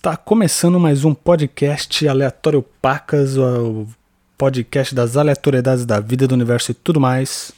Está 0.00 0.16
começando 0.16 0.80
mais 0.80 1.04
um 1.04 1.12
podcast 1.12 2.08
Aleatório 2.08 2.62
Pacas, 2.80 3.36
o 3.36 3.86
podcast 4.38 4.94
das 4.94 5.14
aleatoriedades 5.14 5.84
da 5.84 6.00
vida, 6.00 6.26
do 6.26 6.34
universo 6.34 6.70
e 6.70 6.74
tudo 6.74 6.98
mais. 6.98 7.52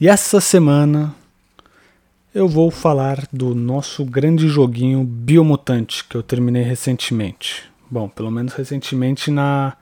E 0.00 0.08
essa 0.08 0.40
semana 0.40 1.14
eu 2.34 2.48
vou 2.48 2.70
falar 2.70 3.28
do 3.30 3.54
nosso 3.54 4.06
grande 4.06 4.48
joguinho 4.48 5.04
Biomutante, 5.04 6.02
que 6.02 6.16
eu 6.16 6.22
terminei 6.22 6.62
recentemente. 6.62 7.70
Bom, 7.90 8.08
pelo 8.08 8.30
menos 8.30 8.54
recentemente 8.54 9.30
na, 9.30 9.76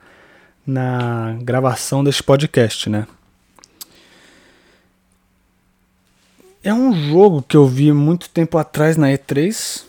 na 0.65 1.37
gravação 1.41 2.03
deste 2.03 2.23
podcast, 2.23 2.89
né? 2.89 3.07
É 6.61 6.73
um 6.73 6.93
jogo 7.09 7.41
que 7.41 7.55
eu 7.55 7.65
vi 7.65 7.93
muito 7.93 8.29
tempo 8.29 8.57
atrás 8.57 8.97
na 8.97 9.07
E3. 9.07 9.87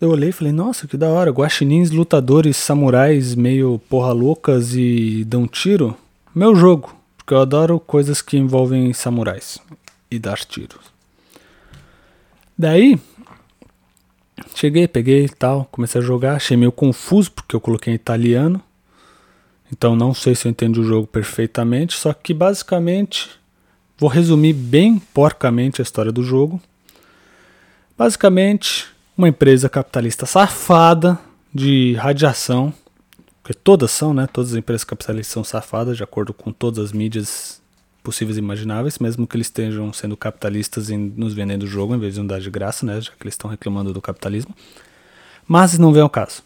Eu 0.00 0.10
olhei 0.10 0.28
e 0.28 0.32
falei, 0.32 0.52
nossa, 0.52 0.86
que 0.86 0.96
da 0.96 1.08
hora. 1.08 1.30
Guaxinins, 1.30 1.90
lutadores, 1.90 2.56
samurais 2.56 3.34
meio 3.34 3.80
porra 3.88 4.12
loucas 4.12 4.74
e 4.74 5.24
dão 5.24 5.46
tiro. 5.46 5.96
Meu 6.34 6.54
jogo. 6.54 6.94
Porque 7.16 7.34
eu 7.34 7.40
adoro 7.40 7.80
coisas 7.80 8.22
que 8.22 8.36
envolvem 8.36 8.92
samurais 8.92 9.58
e 10.10 10.18
dar 10.18 10.38
tiros. 10.38 10.92
Daí, 12.56 13.00
cheguei, 14.54 14.86
peguei 14.86 15.24
e 15.24 15.28
tal, 15.28 15.68
comecei 15.72 16.00
a 16.00 16.04
jogar. 16.04 16.36
Achei 16.36 16.56
meio 16.56 16.70
confuso 16.70 17.32
porque 17.32 17.56
eu 17.56 17.60
coloquei 17.60 17.92
em 17.92 17.96
italiano. 17.96 18.62
Então 19.72 19.96
não 19.96 20.14
sei 20.14 20.34
se 20.34 20.46
eu 20.46 20.50
entendi 20.50 20.78
o 20.78 20.84
jogo 20.84 21.06
perfeitamente. 21.06 21.96
Só 21.96 22.12
que 22.12 22.32
basicamente 22.32 23.28
Vou 23.98 24.10
resumir 24.10 24.52
bem 24.52 24.98
porcamente 24.98 25.80
a 25.80 25.82
história 25.82 26.12
do 26.12 26.22
jogo. 26.22 26.60
Basicamente, 27.96 28.86
uma 29.16 29.28
empresa 29.28 29.68
capitalista 29.68 30.26
safada 30.26 31.18
de 31.52 31.94
radiação, 31.94 32.72
porque 33.42 33.54
todas 33.54 33.90
são, 33.90 34.12
né? 34.12 34.26
Todas 34.30 34.52
as 34.52 34.56
empresas 34.56 34.84
capitalistas 34.84 35.32
são 35.32 35.44
safadas, 35.44 35.96
de 35.96 36.02
acordo 36.02 36.34
com 36.34 36.52
todas 36.52 36.78
as 36.84 36.92
mídias 36.92 37.62
possíveis 38.02 38.36
e 38.36 38.40
imagináveis, 38.40 38.98
mesmo 38.98 39.26
que 39.26 39.36
eles 39.36 39.46
estejam 39.46 39.92
sendo 39.92 40.16
capitalistas 40.16 40.90
e 40.90 40.96
nos 40.96 41.34
vendendo 41.34 41.64
o 41.64 41.66
jogo 41.66 41.94
em 41.94 41.98
vez 41.98 42.14
de 42.14 42.20
nos 42.20 42.28
dar 42.28 42.40
de 42.40 42.50
graça, 42.50 42.84
né? 42.84 43.00
Já 43.00 43.10
que 43.10 43.22
eles 43.22 43.34
estão 43.34 43.50
reclamando 43.50 43.92
do 43.92 44.00
capitalismo. 44.00 44.54
Mas 45.48 45.78
não 45.78 45.92
vem 45.92 46.02
ao 46.02 46.10
caso 46.10 46.45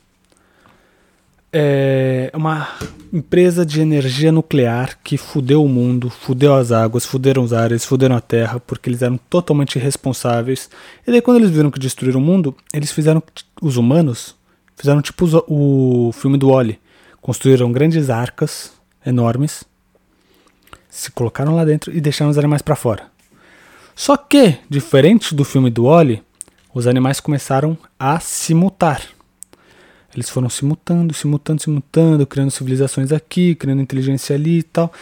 é 1.52 2.30
uma 2.34 2.68
empresa 3.12 3.64
de 3.66 3.80
energia 3.80 4.30
nuclear 4.30 4.98
que 5.02 5.16
fudeu 5.16 5.64
o 5.64 5.68
mundo, 5.68 6.10
fudeu 6.10 6.54
as 6.54 6.70
águas, 6.72 7.04
fuderam 7.04 7.42
os 7.42 7.52
ares, 7.52 7.84
fuderam 7.84 8.16
a 8.16 8.20
terra, 8.20 8.60
porque 8.60 8.88
eles 8.88 9.02
eram 9.02 9.18
totalmente 9.28 9.76
irresponsáveis. 9.76 10.70
E 11.06 11.10
daí 11.10 11.20
quando 11.20 11.38
eles 11.38 11.50
viram 11.50 11.70
que 11.70 11.78
destruíram 11.78 12.20
o 12.20 12.22
mundo, 12.22 12.54
eles 12.72 12.92
fizeram 12.92 13.22
os 13.60 13.76
humanos 13.76 14.38
fizeram 14.80 15.02
tipo 15.02 15.26
o 15.46 16.10
filme 16.12 16.38
do 16.38 16.48
Wally, 16.48 16.80
construíram 17.20 17.70
grandes 17.70 18.08
arcas 18.08 18.72
enormes, 19.04 19.62
se 20.88 21.10
colocaram 21.10 21.54
lá 21.54 21.66
dentro 21.66 21.94
e 21.94 22.00
deixaram 22.00 22.30
os 22.30 22.38
animais 22.38 22.62
para 22.62 22.74
fora. 22.74 23.04
Só 23.94 24.16
que, 24.16 24.56
diferente 24.70 25.34
do 25.34 25.44
filme 25.44 25.68
do 25.68 25.84
Wally, 25.84 26.22
os 26.72 26.86
animais 26.86 27.20
começaram 27.20 27.76
a 27.98 28.18
se 28.20 28.54
mutar. 28.54 29.02
Eles 30.14 30.28
foram 30.28 30.48
se 30.48 30.64
mutando, 30.64 31.14
se 31.14 31.26
mutando, 31.26 31.62
se 31.62 31.70
mutando, 31.70 32.26
criando 32.26 32.50
civilizações 32.50 33.12
aqui, 33.12 33.54
criando 33.54 33.82
inteligência 33.82 34.34
ali 34.34 34.58
e 34.58 34.62
tal. 34.62 34.92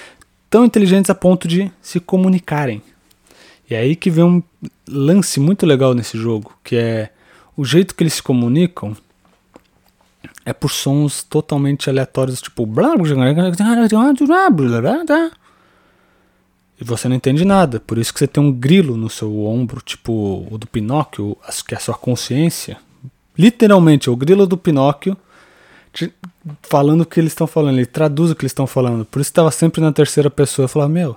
Tão 0.51 0.65
inteligentes 0.65 1.11
a 1.11 1.15
ponto 1.15 1.49
de 1.49 1.71
se 1.81 1.99
comunicarem. 2.01 2.83
E 3.71 3.75
é 3.75 3.79
aí 3.79 3.97
que 3.97 4.11
vem 4.11 4.25
um 4.25 4.43
lance 4.87 5.41
muito 5.41 5.67
legal 5.67 5.95
nesse 5.95 6.17
jogo, 6.17 6.53
que 6.65 6.77
é 6.77 7.11
o 7.57 7.65
jeito 7.65 7.95
que 7.95 8.03
eles 8.03 8.15
se 8.15 8.23
comunicam 8.23 8.97
é 10.45 10.53
por 10.53 10.71
sons 10.71 11.23
totalmente 11.23 11.91
aleatórios, 11.91 12.41
tipo 12.41 12.67
e 16.81 16.85
você 16.85 17.09
não 17.09 17.17
entende 17.17 17.45
nada. 17.45 17.81
Por 17.81 17.99
isso 17.99 18.13
que 18.13 18.19
você 18.19 18.27
tem 18.27 18.43
um 18.43 18.53
grilo 18.53 18.97
no 18.97 19.11
seu 19.11 19.45
ombro, 19.45 19.81
tipo 19.81 20.47
o 20.51 20.57
do 20.57 20.67
Pinóquio, 20.67 21.37
que 21.67 21.75
é 21.75 21.77
a 21.77 21.81
sua 21.81 21.95
consciência, 21.95 22.79
literalmente, 23.39 24.11
o 24.11 24.17
grilo 24.17 24.47
do 24.47 24.59
Pinóquio 24.59 25.17
falando 26.63 27.03
o 27.03 27.07
que 27.07 27.19
eles 27.19 27.33
estão 27.33 27.47
falando. 27.47 27.77
Ele 27.77 27.87
traduz 27.87 28.31
o 28.31 28.35
que 28.35 28.43
eles 28.43 28.51
estão 28.53 28.67
falando. 28.67 29.05
Por 29.05 29.21
isso 29.21 29.31
estava 29.31 29.51
sempre 29.51 29.81
na 29.81 29.93
terceira 29.93 30.31
pessoa. 30.31 30.65
Eu 30.65 30.69
falava, 30.69 30.91
meu, 30.91 31.17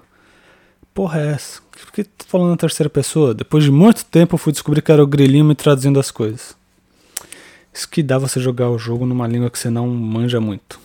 porra 0.93 1.19
é 1.19 1.31
essa? 1.33 1.61
Por 1.71 1.91
que 1.91 2.03
tu 2.03 2.09
tá 2.17 2.25
falando 2.27 2.51
na 2.51 2.57
terceira 2.57 2.89
pessoa? 2.89 3.33
Depois 3.33 3.63
de 3.63 3.71
muito 3.71 4.05
tempo 4.05 4.35
eu 4.35 4.37
fui 4.37 4.51
descobrir 4.51 4.81
que 4.81 4.91
era 4.91 5.03
o 5.03 5.07
grilinho 5.07 5.45
me 5.45 5.55
traduzindo 5.55 5.99
as 5.99 6.11
coisas. 6.11 6.55
Isso 7.73 7.87
que 7.89 8.03
dá 8.03 8.17
você 8.17 8.39
jogar 8.39 8.69
o 8.69 8.77
jogo 8.77 9.05
numa 9.05 9.27
língua 9.27 9.49
que 9.49 9.57
você 9.57 9.69
não 9.69 9.87
manja 9.87 10.41
muito. 10.41 10.79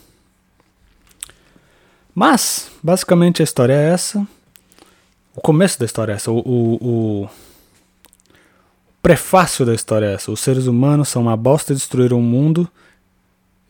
Mas, 2.15 2.71
basicamente 2.83 3.43
a 3.43 3.45
história 3.45 3.75
é 3.75 3.93
essa. 3.93 4.27
O 5.35 5.41
começo 5.41 5.79
da 5.79 5.85
história 5.85 6.13
é 6.13 6.15
essa. 6.15 6.31
O, 6.31 6.39
o, 6.39 7.25
o 7.25 7.29
prefácio 9.07 9.65
da 9.65 9.73
história 9.73 10.07
é 10.07 10.15
essa. 10.15 10.33
Os 10.33 10.41
seres 10.41 10.67
humanos 10.67 11.09
são 11.09 11.23
uma 11.23 11.37
bosta, 11.37 11.73
destruíram 11.73 12.19
o 12.19 12.23
mundo 12.23 12.69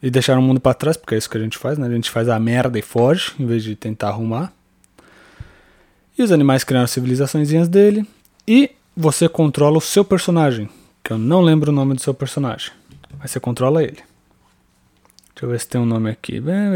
e 0.02 0.10
deixaram 0.10 0.40
o 0.40 0.42
mundo 0.42 0.58
para 0.58 0.72
trás, 0.72 0.96
porque 0.96 1.14
é 1.14 1.18
isso 1.18 1.28
que 1.28 1.36
a 1.36 1.40
gente 1.40 1.58
faz, 1.58 1.76
né? 1.76 1.86
A 1.86 1.90
gente 1.90 2.10
faz 2.10 2.30
a 2.30 2.40
merda 2.40 2.78
e 2.78 2.82
foge, 2.82 3.32
em 3.38 3.44
vez 3.44 3.62
de 3.62 3.76
tentar 3.76 4.08
arrumar. 4.08 4.50
E 6.16 6.22
os 6.22 6.32
animais 6.32 6.64
criaram 6.64 6.86
civilizações 6.86 7.50
dele. 7.68 8.08
E 8.48 8.70
você 8.96 9.28
controla 9.28 9.76
o 9.76 9.80
seu 9.80 10.06
personagem, 10.06 10.70
que 11.04 11.12
eu 11.12 11.18
não 11.18 11.42
lembro 11.42 11.70
o 11.70 11.74
nome 11.74 11.92
do 11.92 12.00
seu 12.00 12.14
personagem, 12.14 12.72
mas 13.18 13.30
você 13.30 13.38
controla 13.38 13.82
ele. 13.82 14.02
Deixa 15.34 15.44
eu 15.44 15.50
ver 15.50 15.60
se 15.60 15.68
tem 15.68 15.78
um 15.78 15.84
nome 15.84 16.08
aqui. 16.08 16.40
Não. 16.40 16.72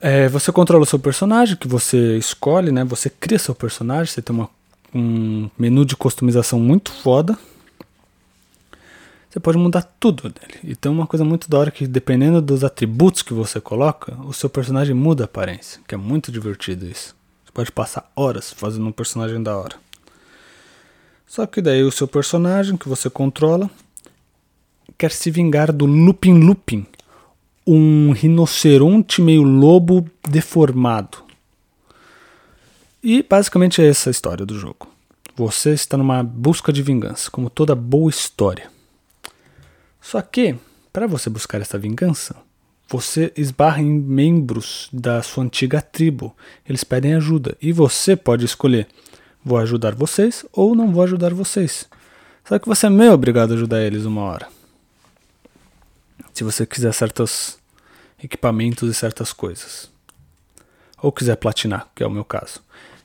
É, 0.00 0.28
você 0.28 0.50
controla 0.50 0.84
o 0.84 0.86
seu 0.86 0.98
personagem, 0.98 1.56
que 1.56 1.68
você 1.68 2.16
escolhe, 2.16 2.72
né? 2.72 2.82
Você 2.84 3.10
cria 3.10 3.38
seu 3.38 3.54
personagem, 3.54 4.12
você 4.12 4.22
tem 4.22 4.34
uma, 4.34 4.48
um 4.94 5.50
menu 5.58 5.84
de 5.84 5.94
customização 5.94 6.58
muito 6.58 6.90
foda. 6.90 7.38
Você 9.28 9.38
pode 9.38 9.58
mudar 9.58 9.82
tudo 10.00 10.30
dele. 10.30 10.58
E 10.64 10.74
tem 10.74 10.90
uma 10.90 11.06
coisa 11.06 11.24
muito 11.24 11.48
da 11.50 11.58
hora 11.58 11.70
que, 11.70 11.86
dependendo 11.86 12.40
dos 12.40 12.64
atributos 12.64 13.22
que 13.22 13.34
você 13.34 13.60
coloca, 13.60 14.16
o 14.24 14.32
seu 14.32 14.48
personagem 14.48 14.94
muda 14.94 15.24
a 15.24 15.26
aparência. 15.26 15.80
Que 15.86 15.94
é 15.94 15.98
muito 15.98 16.32
divertido 16.32 16.86
isso. 16.86 17.14
Você 17.44 17.52
pode 17.52 17.70
passar 17.70 18.10
horas 18.16 18.52
fazendo 18.52 18.86
um 18.86 18.92
personagem 18.92 19.40
da 19.42 19.56
hora. 19.56 19.76
Só 21.26 21.46
que 21.46 21.60
daí 21.60 21.84
o 21.84 21.92
seu 21.92 22.08
personagem 22.08 22.76
que 22.76 22.88
você 22.88 23.08
controla 23.08 23.70
quer 24.98 25.12
se 25.12 25.30
vingar 25.30 25.72
do 25.72 25.86
Lupin 25.86 26.40
Lupin, 26.40 26.86
um 27.66 28.12
rinoceronte 28.12 29.20
meio 29.20 29.42
lobo 29.42 30.08
deformado. 30.28 31.18
E 33.02 33.22
basicamente 33.22 33.80
é 33.80 33.88
essa 33.88 34.10
a 34.10 34.12
história 34.12 34.44
do 34.44 34.58
jogo. 34.58 34.88
Você 35.36 35.70
está 35.70 35.96
numa 35.96 36.22
busca 36.22 36.72
de 36.72 36.82
vingança, 36.82 37.30
como 37.30 37.48
toda 37.48 37.74
boa 37.74 38.10
história. 38.10 38.70
Só 40.00 40.20
que, 40.20 40.56
para 40.92 41.06
você 41.06 41.30
buscar 41.30 41.60
essa 41.60 41.78
vingança, 41.78 42.36
você 42.88 43.32
esbarra 43.36 43.80
em 43.80 43.86
membros 43.86 44.88
da 44.92 45.22
sua 45.22 45.44
antiga 45.44 45.80
tribo. 45.80 46.34
Eles 46.68 46.84
pedem 46.84 47.14
ajuda 47.14 47.56
e 47.62 47.72
você 47.72 48.16
pode 48.16 48.44
escolher: 48.44 48.88
vou 49.44 49.56
ajudar 49.58 49.94
vocês 49.94 50.44
ou 50.52 50.74
não 50.74 50.92
vou 50.92 51.02
ajudar 51.04 51.32
vocês. 51.32 51.88
Só 52.44 52.58
que 52.58 52.66
você 52.66 52.86
é 52.86 52.90
meio 52.90 53.12
obrigado 53.12 53.52
a 53.52 53.54
ajudar 53.54 53.80
eles 53.80 54.04
uma 54.04 54.22
hora. 54.22 54.59
Se 56.32 56.44
você 56.44 56.64
quiser 56.64 56.92
certos 56.92 57.58
equipamentos 58.22 58.90
e 58.90 58.94
certas 58.94 59.32
coisas. 59.32 59.90
Ou 61.02 61.10
quiser 61.10 61.36
platinar, 61.36 61.88
que 61.94 62.02
é 62.02 62.06
o 62.06 62.10
meu 62.10 62.24
caso. 62.24 62.60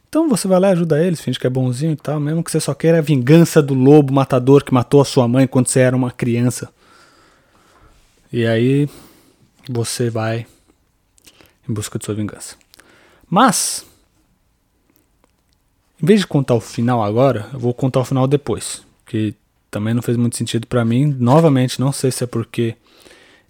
Então 0.07 0.29
você 0.29 0.47
vai 0.47 0.59
lá 0.59 0.69
e 0.69 0.71
ajuda 0.71 1.03
eles, 1.03 1.19
finge 1.19 1.39
que 1.39 1.47
é 1.47 1.49
bonzinho 1.49 1.93
e 1.93 1.95
tal, 1.97 2.19
mesmo 2.19 2.43
que 2.43 2.51
você 2.51 2.59
só 2.59 2.73
queira 2.73 2.99
a 2.99 3.01
vingança 3.01 3.61
do 3.61 3.73
lobo 3.73 4.13
matador 4.13 4.63
que 4.63 4.73
matou 4.73 5.01
a 5.01 5.05
sua 5.05 5.27
mãe 5.27 5.47
quando 5.47 5.67
você 5.67 5.79
era 5.79 5.95
uma 5.95 6.11
criança. 6.11 6.69
E 8.31 8.45
aí 8.45 8.89
você 9.69 10.09
vai 10.09 10.45
em 11.67 11.73
busca 11.73 11.97
de 11.97 12.05
sua 12.05 12.15
vingança. 12.15 12.55
Mas, 13.29 13.85
em 16.01 16.05
vez 16.05 16.21
de 16.21 16.27
contar 16.27 16.53
o 16.53 16.61
final 16.61 17.03
agora, 17.03 17.49
eu 17.53 17.59
vou 17.59 17.73
contar 17.73 17.99
o 17.99 18.05
final 18.05 18.27
depois, 18.27 18.83
que 19.05 19.33
também 19.71 19.93
não 19.93 20.01
fez 20.01 20.15
muito 20.17 20.37
sentido 20.37 20.67
para 20.67 20.85
mim. 20.85 21.15
Novamente, 21.19 21.79
não 21.79 21.91
sei 21.91 22.11
se 22.11 22.23
é 22.23 22.27
porque 22.27 22.75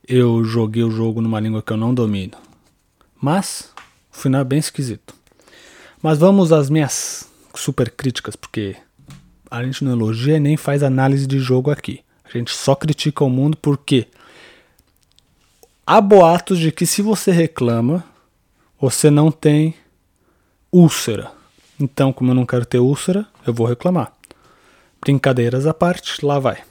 eu 0.07 0.43
joguei 0.43 0.83
o 0.83 0.91
jogo 0.91 1.21
numa 1.21 1.39
língua 1.39 1.63
que 1.63 1.71
eu 1.71 1.77
não 1.77 1.93
domino. 1.93 2.37
Mas 3.19 3.71
o 4.13 4.17
final 4.17 4.41
é 4.41 4.43
bem 4.43 4.59
esquisito. 4.59 5.15
Mas 6.01 6.19
vamos 6.19 6.51
às 6.51 6.69
minhas 6.69 7.29
super 7.55 7.89
críticas, 7.89 8.35
porque 8.35 8.75
a 9.49 9.63
gente 9.63 9.83
não 9.83 9.93
elogia 9.93 10.39
nem 10.39 10.55
faz 10.57 10.83
análise 10.83 11.25
de 11.25 11.39
jogo 11.39 11.71
aqui. 11.71 12.01
A 12.23 12.37
gente 12.37 12.51
só 12.51 12.75
critica 12.75 13.23
o 13.23 13.29
mundo 13.29 13.57
porque 13.57 14.07
há 15.85 15.99
boatos 15.99 16.59
de 16.59 16.71
que 16.71 16.85
se 16.85 17.01
você 17.01 17.31
reclama, 17.31 18.03
você 18.79 19.09
não 19.09 19.31
tem 19.31 19.73
úlcera. 20.71 21.31
Então, 21.79 22.13
como 22.13 22.31
eu 22.31 22.35
não 22.35 22.45
quero 22.45 22.65
ter 22.65 22.79
úlcera, 22.79 23.25
eu 23.45 23.53
vou 23.53 23.65
reclamar. 23.67 24.11
brincadeiras 25.01 25.65
à 25.67 25.73
parte, 25.73 26.25
lá 26.25 26.39
vai. 26.39 26.63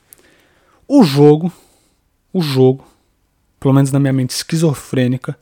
O 0.86 1.04
jogo, 1.04 1.52
o 2.32 2.42
jogo, 2.42 2.84
pelo 3.64 3.72
menos 3.72 3.90
na 3.90 3.98
minha 3.98 4.12
mente 4.12 4.28
esquizofrênica, 4.28 5.34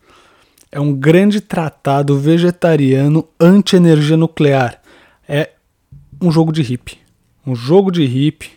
é 0.71 0.79
um 0.79 0.95
grande 0.95 1.41
tratado 1.41 2.17
vegetariano 2.17 3.29
anti-energia 3.39 4.17
nuclear. 4.17 4.81
É 5.29 5.51
um 6.21 6.31
jogo 6.31 6.53
de 6.53 6.63
hippie. 6.63 6.99
Um 7.45 7.57
jogo 7.57 7.91
de 7.91 8.07
hippie. 8.07 8.53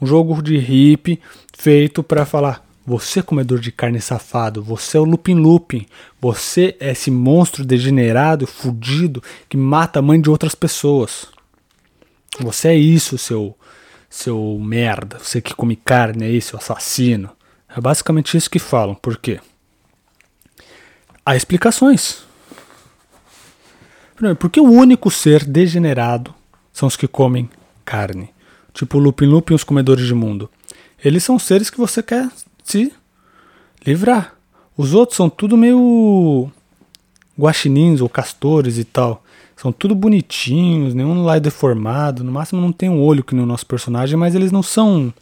Um 0.00 0.06
jogo 0.06 0.40
de 0.40 0.56
hippie 0.56 1.20
feito 1.52 2.00
para 2.00 2.24
falar: 2.24 2.64
você 2.86 3.18
é 3.18 3.22
comedor 3.22 3.58
de 3.58 3.72
carne 3.72 4.00
safado, 4.00 4.62
você 4.62 4.96
é 4.96 5.00
o 5.00 5.04
Lupin 5.04 5.34
Lupin, 5.34 5.84
você 6.20 6.76
é 6.78 6.92
esse 6.92 7.10
monstro 7.10 7.64
degenerado, 7.64 8.46
fudido, 8.46 9.20
que 9.48 9.56
mata 9.56 9.98
a 9.98 10.02
mãe 10.02 10.20
de 10.20 10.30
outras 10.30 10.54
pessoas. 10.54 11.26
Você 12.38 12.68
é 12.68 12.76
isso, 12.76 13.18
seu 13.18 13.56
seu 14.08 14.60
merda, 14.60 15.18
você 15.18 15.40
que 15.40 15.56
come 15.56 15.74
carne 15.74 16.24
aí, 16.24 16.40
seu 16.40 16.56
assassino. 16.56 17.30
É 17.76 17.80
basicamente 17.80 18.36
isso 18.36 18.50
que 18.50 18.58
falam. 18.58 18.94
Por 18.94 19.16
quê? 19.16 19.40
Há 21.24 21.36
explicações. 21.36 22.24
Primeiro, 24.14 24.36
porque 24.36 24.60
o 24.60 24.70
único 24.70 25.10
ser 25.10 25.44
degenerado 25.44 26.34
são 26.72 26.86
os 26.86 26.96
que 26.96 27.08
comem 27.08 27.48
carne. 27.84 28.30
Tipo 28.72 28.98
Lupin 28.98 29.26
Lupin 29.26 29.54
os 29.54 29.64
comedores 29.64 30.06
de 30.06 30.14
mundo. 30.14 30.50
Eles 31.02 31.24
são 31.24 31.38
seres 31.38 31.70
que 31.70 31.78
você 31.78 32.02
quer 32.02 32.28
se 32.62 32.92
livrar. 33.84 34.34
Os 34.76 34.94
outros 34.94 35.16
são 35.16 35.28
tudo 35.28 35.56
meio 35.56 36.50
guaxinins 37.38 38.00
ou 38.00 38.08
castores 38.08 38.78
e 38.78 38.84
tal. 38.84 39.22
São 39.56 39.72
tudo 39.72 39.94
bonitinhos, 39.94 40.94
nenhum 40.94 41.24
lá 41.24 41.36
é 41.36 41.40
deformado. 41.40 42.24
No 42.24 42.32
máximo 42.32 42.60
não 42.60 42.72
tem 42.72 42.88
um 42.88 43.00
olho 43.00 43.22
que 43.22 43.34
no 43.34 43.46
nosso 43.46 43.66
personagem, 43.66 44.16
mas 44.16 44.34
eles 44.34 44.50
não 44.50 44.62
são. 44.62 45.12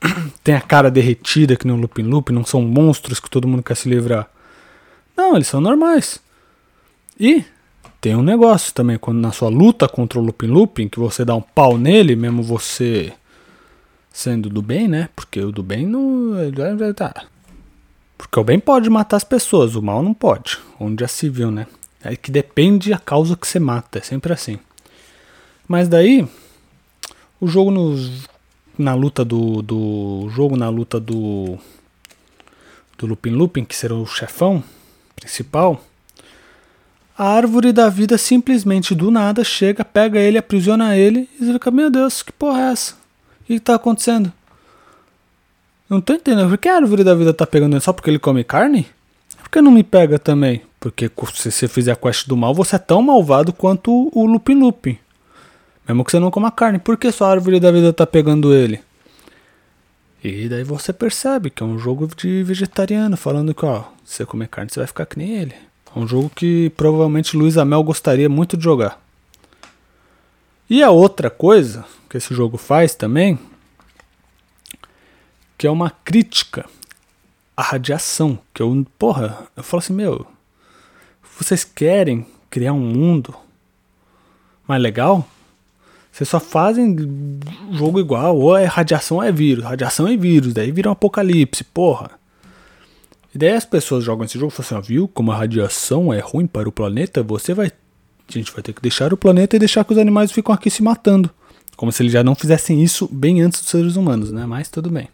tem 0.42 0.54
a 0.54 0.60
cara 0.60 0.90
derretida 0.90 1.56
que 1.56 1.66
no 1.66 1.76
Lupin 1.76 2.02
Lupin, 2.02 2.32
não 2.32 2.44
são 2.44 2.62
monstros 2.62 3.20
que 3.20 3.30
todo 3.30 3.48
mundo 3.48 3.62
quer 3.62 3.76
se 3.76 3.88
livrar. 3.88 4.28
Não, 5.16 5.34
eles 5.34 5.48
são 5.48 5.60
normais. 5.60 6.20
E 7.18 7.44
tem 8.00 8.14
um 8.14 8.22
negócio 8.22 8.72
também, 8.72 8.98
quando 8.98 9.18
na 9.18 9.32
sua 9.32 9.48
luta 9.48 9.88
contra 9.88 10.18
o 10.18 10.22
Lupin 10.22 10.46
Lupin, 10.46 10.88
que 10.88 10.98
você 10.98 11.24
dá 11.24 11.34
um 11.34 11.40
pau 11.40 11.78
nele, 11.78 12.14
mesmo 12.14 12.42
você 12.42 13.12
sendo 14.12 14.48
do 14.48 14.62
bem, 14.62 14.88
né? 14.88 15.08
Porque 15.16 15.40
o 15.40 15.50
do 15.50 15.62
bem 15.62 15.86
não. 15.86 16.32
Porque 18.16 18.40
o 18.40 18.44
bem 18.44 18.58
pode 18.58 18.88
matar 18.88 19.16
as 19.16 19.24
pessoas, 19.24 19.74
o 19.74 19.82
mal 19.82 20.02
não 20.02 20.14
pode. 20.14 20.58
Onde 20.78 21.02
já 21.02 21.08
se 21.08 21.28
viu, 21.28 21.50
né? 21.50 21.66
É 22.02 22.14
que 22.14 22.30
depende 22.30 22.92
a 22.92 22.98
causa 22.98 23.36
que 23.36 23.46
você 23.46 23.58
mata, 23.58 23.98
é 23.98 24.02
sempre 24.02 24.32
assim. 24.32 24.58
Mas 25.66 25.88
daí, 25.88 26.26
o 27.40 27.46
jogo 27.46 27.70
nos, 27.70 28.28
na 28.78 28.94
luta 28.94 29.24
do, 29.24 29.62
do 29.62 30.28
jogo 30.30 30.56
na 30.56 30.68
luta 30.68 31.00
do 31.00 31.58
do 32.98 33.06
Lupin 33.06 33.30
Lupin, 33.30 33.64
que 33.64 33.76
será 33.76 33.94
o 33.94 34.06
chefão 34.06 34.62
principal, 35.14 35.82
a 37.16 37.28
árvore 37.28 37.72
da 37.72 37.88
vida 37.88 38.18
simplesmente 38.18 38.94
do 38.94 39.10
nada 39.10 39.42
chega, 39.42 39.84
pega 39.84 40.18
ele, 40.18 40.36
aprisiona 40.36 40.96
ele 40.96 41.28
e 41.40 41.52
fica, 41.52 41.70
meu 41.70 41.90
Deus, 41.90 42.22
que 42.22 42.32
porra 42.32 42.60
é 42.60 42.72
essa? 42.72 42.94
O 43.40 43.44
que 43.46 43.54
está 43.54 43.74
acontecendo? 43.74 44.30
Não 45.88 46.00
tô 46.00 46.12
entendendo, 46.12 46.48
por 46.48 46.58
que 46.58 46.68
a 46.68 46.76
árvore 46.76 47.04
da 47.04 47.14
vida 47.14 47.32
tá 47.32 47.46
pegando 47.46 47.74
ele? 47.74 47.80
Só 47.80 47.92
porque 47.92 48.10
ele 48.10 48.18
come 48.18 48.44
carne? 48.44 48.86
Por 49.38 49.48
que 49.48 49.60
não 49.62 49.70
me 49.70 49.82
pega 49.82 50.18
também? 50.18 50.62
Porque 50.78 51.10
se 51.34 51.50
você 51.50 51.68
fizer 51.68 51.92
a 51.92 51.96
quest 51.96 52.26
do 52.28 52.36
mal, 52.36 52.52
você 52.52 52.76
é 52.76 52.78
tão 52.78 53.00
malvado 53.00 53.52
quanto 53.52 54.10
o 54.12 54.26
Lupin 54.26 54.54
Lupin. 54.54 54.98
Mesmo 55.86 56.04
que 56.04 56.10
você 56.10 56.18
não 56.18 56.30
coma 56.30 56.50
carne. 56.50 56.78
Por 56.78 56.96
que 56.96 57.12
sua 57.12 57.30
árvore 57.30 57.60
da 57.60 57.70
vida 57.70 57.92
tá 57.92 58.06
pegando 58.06 58.54
ele? 58.54 58.80
E 60.22 60.48
daí 60.48 60.64
você 60.64 60.92
percebe 60.92 61.50
que 61.50 61.62
é 61.62 61.66
um 61.66 61.78
jogo 61.78 62.08
de 62.16 62.42
vegetariano, 62.42 63.16
falando 63.16 63.54
que, 63.54 63.64
ó, 63.64 63.84
se 64.04 64.16
você 64.16 64.26
comer 64.26 64.48
carne, 64.48 64.70
você 64.70 64.80
vai 64.80 64.86
ficar 64.86 65.06
que 65.06 65.18
nem 65.18 65.36
ele. 65.36 65.54
É 65.94 65.98
um 65.98 66.06
jogo 66.06 66.28
que 66.28 66.70
provavelmente 66.70 67.36
Luiz 67.36 67.56
Amel 67.56 67.82
gostaria 67.84 68.28
muito 68.28 68.56
de 68.56 68.64
jogar. 68.64 69.00
E 70.68 70.82
a 70.82 70.90
outra 70.90 71.30
coisa 71.30 71.84
que 72.10 72.16
esse 72.16 72.34
jogo 72.34 72.56
faz 72.56 72.94
também, 72.96 73.38
que 75.56 75.66
é 75.66 75.70
uma 75.70 75.90
crítica 75.90 76.66
à 77.56 77.62
radiação. 77.62 78.36
Que 78.52 78.62
eu, 78.62 78.86
porra, 78.98 79.46
eu 79.56 79.62
falo 79.62 79.78
assim, 79.78 79.92
meu, 79.92 80.26
vocês 81.38 81.62
querem 81.62 82.26
criar 82.50 82.72
um 82.72 82.80
mundo 82.80 83.32
mais 84.66 84.82
legal? 84.82 85.26
Vocês 86.16 86.30
só 86.30 86.40
fazem 86.40 86.96
jogo 87.72 88.00
igual, 88.00 88.38
ou 88.38 88.56
é 88.56 88.64
radiação 88.64 89.22
é 89.22 89.30
vírus, 89.30 89.62
radiação 89.62 90.08
é 90.08 90.16
vírus, 90.16 90.54
daí 90.54 90.72
vira 90.72 90.88
um 90.88 90.92
apocalipse, 90.92 91.62
porra. 91.62 92.12
E 93.34 93.36
daí 93.36 93.50
as 93.50 93.66
pessoas 93.66 94.02
jogam 94.02 94.24
esse 94.24 94.38
jogo 94.38 94.50
e 94.50 94.56
falam 94.56 94.66
assim, 94.66 94.74
ó, 94.76 94.80
viu 94.80 95.08
como 95.08 95.30
a 95.30 95.36
radiação 95.36 96.14
é 96.14 96.18
ruim 96.18 96.46
para 96.46 96.66
o 96.66 96.72
planeta, 96.72 97.22
você 97.22 97.52
vai. 97.52 97.66
A 97.66 98.32
gente 98.32 98.50
vai 98.50 98.62
ter 98.62 98.72
que 98.72 98.80
deixar 98.80 99.12
o 99.12 99.16
planeta 99.18 99.56
e 99.56 99.58
deixar 99.58 99.84
que 99.84 99.92
os 99.92 99.98
animais 99.98 100.32
ficam 100.32 100.54
aqui 100.54 100.70
se 100.70 100.82
matando. 100.82 101.28
Como 101.76 101.92
se 101.92 102.02
eles 102.02 102.14
já 102.14 102.24
não 102.24 102.34
fizessem 102.34 102.82
isso 102.82 103.06
bem 103.12 103.42
antes 103.42 103.60
dos 103.60 103.68
seres 103.68 103.96
humanos, 103.96 104.32
né? 104.32 104.46
Mas 104.46 104.70
tudo 104.70 104.88
bem. 104.88 105.10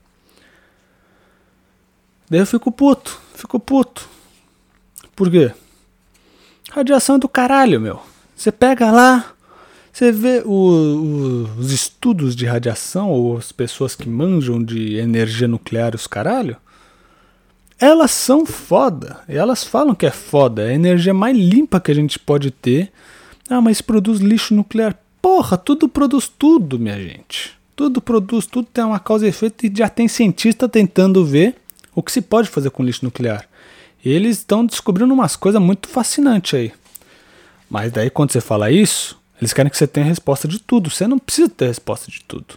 Daí 2.30 2.38
eu 2.38 2.46
fico 2.46 2.70
puto, 2.70 3.20
fico 3.34 3.58
puto. 3.58 4.08
Por 5.16 5.28
quê? 5.28 5.50
Radiação 6.70 7.16
é 7.16 7.18
do 7.18 7.28
caralho, 7.28 7.80
meu. 7.80 8.00
Você 8.36 8.52
pega 8.52 8.92
lá, 8.92 9.32
você 9.92 10.10
vê 10.10 10.42
o, 10.44 10.50
o, 10.50 11.42
os 11.58 11.70
estudos 11.70 12.34
de 12.34 12.46
radiação, 12.46 13.10
ou 13.10 13.36
as 13.36 13.52
pessoas 13.52 13.94
que 13.94 14.08
manjam 14.08 14.62
de 14.62 14.96
energia 14.96 15.46
nuclear, 15.46 15.94
os 15.94 16.06
caralho, 16.06 16.56
elas 17.78 18.10
são 18.10 18.46
foda. 18.46 19.20
E 19.28 19.36
elas 19.36 19.64
falam 19.64 19.94
que 19.94 20.06
é 20.06 20.10
foda. 20.10 20.62
É 20.62 20.70
a 20.70 20.74
energia 20.74 21.12
mais 21.12 21.36
limpa 21.36 21.78
que 21.80 21.90
a 21.90 21.94
gente 21.94 22.18
pode 22.18 22.50
ter. 22.50 22.90
Ah, 23.50 23.60
mas 23.60 23.82
produz 23.82 24.20
lixo 24.20 24.54
nuclear. 24.54 24.96
Porra, 25.20 25.58
tudo 25.58 25.88
produz 25.88 26.26
tudo, 26.26 26.78
minha 26.78 26.98
gente. 26.98 27.52
Tudo 27.76 28.00
produz, 28.00 28.46
tudo 28.46 28.66
tem 28.72 28.84
uma 28.84 28.98
causa 28.98 29.26
e 29.26 29.28
efeito 29.28 29.66
e 29.66 29.72
já 29.74 29.88
tem 29.88 30.08
cientista 30.08 30.68
tentando 30.68 31.24
ver 31.24 31.56
o 31.94 32.02
que 32.02 32.12
se 32.12 32.22
pode 32.22 32.48
fazer 32.48 32.70
com 32.70 32.82
lixo 32.82 33.04
nuclear. 33.04 33.46
E 34.04 34.10
eles 34.10 34.38
estão 34.38 34.64
descobrindo 34.64 35.12
umas 35.12 35.36
coisas 35.36 35.60
muito 35.60 35.88
fascinantes 35.88 36.54
aí. 36.54 36.72
Mas 37.68 37.92
daí 37.92 38.08
quando 38.08 38.32
você 38.32 38.40
fala 38.40 38.70
isso, 38.70 39.20
eles 39.42 39.52
querem 39.52 39.68
que 39.68 39.76
você 39.76 39.88
tenha 39.88 40.06
resposta 40.06 40.46
de 40.46 40.60
tudo. 40.60 40.88
Você 40.88 41.06
não 41.06 41.18
precisa 41.18 41.48
ter 41.48 41.66
resposta 41.66 42.10
de 42.10 42.22
tudo. 42.22 42.54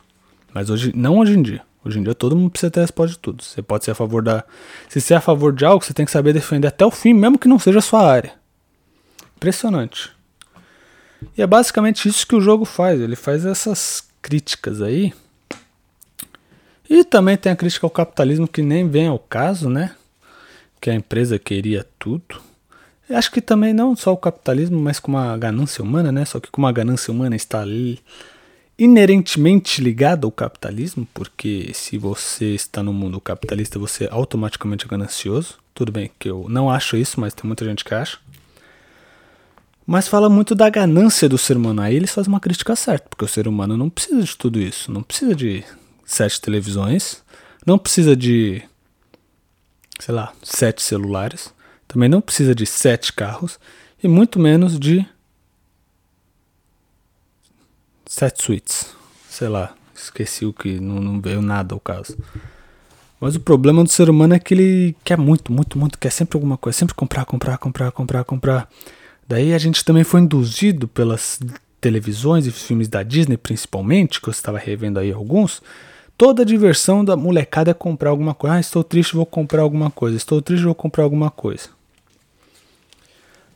Mas 0.53 0.69
hoje, 0.69 0.93
não 0.95 1.17
hoje 1.17 1.33
em 1.33 1.41
dia. 1.41 1.63
Hoje 1.83 1.99
em 1.99 2.03
dia 2.03 2.13
todo 2.13 2.35
mundo 2.35 2.51
precisa 2.51 2.69
ter 2.69 2.81
resposta 2.81 3.13
de 3.13 3.19
tudo. 3.19 3.43
Você 3.43 3.61
pode 3.61 3.83
ser 3.83 3.91
a 3.91 3.95
favor 3.95 4.21
da. 4.21 4.43
Se 4.87 5.01
você 5.01 5.15
é 5.15 5.17
a 5.17 5.21
favor 5.21 5.51
de 5.51 5.65
algo, 5.65 5.83
você 5.83 5.93
tem 5.93 6.05
que 6.05 6.11
saber 6.11 6.31
defender 6.31 6.67
até 6.67 6.85
o 6.85 6.91
fim, 6.91 7.13
mesmo 7.13 7.39
que 7.39 7.47
não 7.47 7.59
seja 7.59 7.79
a 7.79 7.81
sua 7.81 8.07
área. 8.07 8.33
Impressionante. 9.35 10.11
E 11.35 11.41
é 11.41 11.47
basicamente 11.47 12.07
isso 12.07 12.25
que 12.25 12.35
o 12.35 12.41
jogo 12.41 12.65
faz. 12.65 13.01
Ele 13.01 13.15
faz 13.15 13.45
essas 13.45 14.07
críticas 14.21 14.81
aí. 14.81 15.13
E 16.87 17.03
também 17.03 17.35
tem 17.35 17.51
a 17.51 17.55
crítica 17.55 17.85
ao 17.85 17.91
capitalismo 17.91 18.47
que 18.47 18.61
nem 18.61 18.87
vem 18.87 19.07
ao 19.07 19.17
caso, 19.17 19.69
né? 19.69 19.95
que 20.85 20.89
a 20.91 20.93
empresa 20.93 21.39
queria 21.39 21.83
tudo. 21.97 22.39
Acho 23.09 23.31
que 23.31 23.41
também 23.41 23.73
não 23.73 23.95
só 23.95 24.11
o 24.11 24.17
capitalismo, 24.17 24.79
mas 24.79 24.99
com 24.99 25.11
uma 25.11 25.37
ganância 25.37 25.83
humana, 25.83 26.11
né? 26.11 26.25
Só 26.25 26.39
que 26.39 26.49
com 26.49 26.61
uma 26.61 26.71
ganância 26.71 27.11
humana 27.11 27.35
está 27.35 27.61
ali 27.61 27.99
inerentemente 28.77 29.81
ligada 29.81 30.25
ao 30.25 30.31
capitalismo, 30.31 31.07
porque 31.13 31.71
se 31.73 31.97
você 31.97 32.55
está 32.55 32.83
no 32.83 32.91
mundo 32.91 33.21
capitalista, 33.21 33.79
você 33.79 34.05
é 34.05 34.09
automaticamente 34.11 34.85
é 34.85 34.87
ganancioso. 34.87 35.59
Tudo 35.73 35.91
bem 35.91 36.09
que 36.17 36.29
eu 36.29 36.47
não 36.49 36.69
acho 36.69 36.97
isso, 36.97 37.19
mas 37.19 37.33
tem 37.33 37.45
muita 37.45 37.63
gente 37.63 37.85
que 37.85 37.93
acha. 37.93 38.17
Mas 39.85 40.07
fala 40.07 40.29
muito 40.29 40.55
da 40.55 40.67
ganância 40.69 41.29
do 41.29 41.37
ser 41.37 41.57
humano. 41.57 41.81
Aí 41.81 41.95
eles 41.95 42.11
fazem 42.11 42.33
uma 42.33 42.39
crítica 42.39 42.75
certa, 42.75 43.07
porque 43.07 43.23
o 43.23 43.27
ser 43.27 43.47
humano 43.47 43.77
não 43.77 43.89
precisa 43.89 44.23
de 44.23 44.35
tudo 44.35 44.59
isso. 44.59 44.91
Não 44.91 45.03
precisa 45.03 45.35
de 45.35 45.63
sete 46.03 46.41
televisões, 46.41 47.23
não 47.65 47.77
precisa 47.77 48.15
de 48.15 48.63
sei 49.99 50.13
lá, 50.13 50.33
sete 50.43 50.81
celulares, 50.81 51.53
também 51.95 52.09
não 52.09 52.19
precisa 52.19 52.53
de 52.53 52.65
sete 52.65 53.13
carros 53.13 53.57
e 54.03 54.07
muito 54.07 54.37
menos 54.37 54.77
de 54.77 55.05
sete 58.05 58.43
suítes. 58.43 58.93
Sei 59.29 59.47
lá, 59.47 59.73
esqueci 59.95 60.45
o 60.45 60.51
que, 60.51 60.77
não, 60.77 60.95
não 60.95 61.21
veio 61.21 61.41
nada 61.41 61.73
ao 61.73 61.79
caso. 61.79 62.17
Mas 63.17 63.37
o 63.37 63.39
problema 63.39 63.81
do 63.81 63.89
ser 63.89 64.09
humano 64.09 64.33
é 64.33 64.39
que 64.39 64.53
ele 64.53 64.95
quer 65.05 65.17
muito, 65.17 65.53
muito, 65.53 65.79
muito, 65.79 65.97
quer 65.97 66.09
sempre 66.11 66.35
alguma 66.35 66.57
coisa, 66.57 66.77
sempre 66.77 66.93
comprar, 66.93 67.23
comprar, 67.23 67.57
comprar, 67.57 67.93
comprar, 67.93 68.25
comprar. 68.25 68.69
Daí 69.25 69.53
a 69.53 69.57
gente 69.57 69.85
também 69.85 70.03
foi 70.03 70.19
induzido 70.19 70.89
pelas 70.89 71.39
televisões 71.79 72.45
e 72.45 72.51
filmes 72.51 72.89
da 72.89 73.03
Disney, 73.03 73.37
principalmente, 73.37 74.19
que 74.19 74.27
eu 74.27 74.31
estava 74.31 74.57
revendo 74.57 74.99
aí 74.99 75.13
alguns, 75.13 75.61
Toda 76.17 76.43
a 76.43 76.45
diversão 76.45 77.03
da 77.03 77.17
molecada 77.17 77.71
é 77.71 77.73
comprar 77.73 78.09
alguma 78.09 78.33
coisa. 78.33 78.55
Ah, 78.55 78.59
estou 78.59 78.85
triste, 78.85 79.15
vou 79.15 79.25
comprar 79.25 79.61
alguma 79.61 79.91
coisa. 79.91 80.15
Estou 80.15 80.41
triste, 80.41 80.63
vou 80.63 80.73
comprar 80.73 81.03
alguma 81.03 81.29
coisa. 81.29 81.74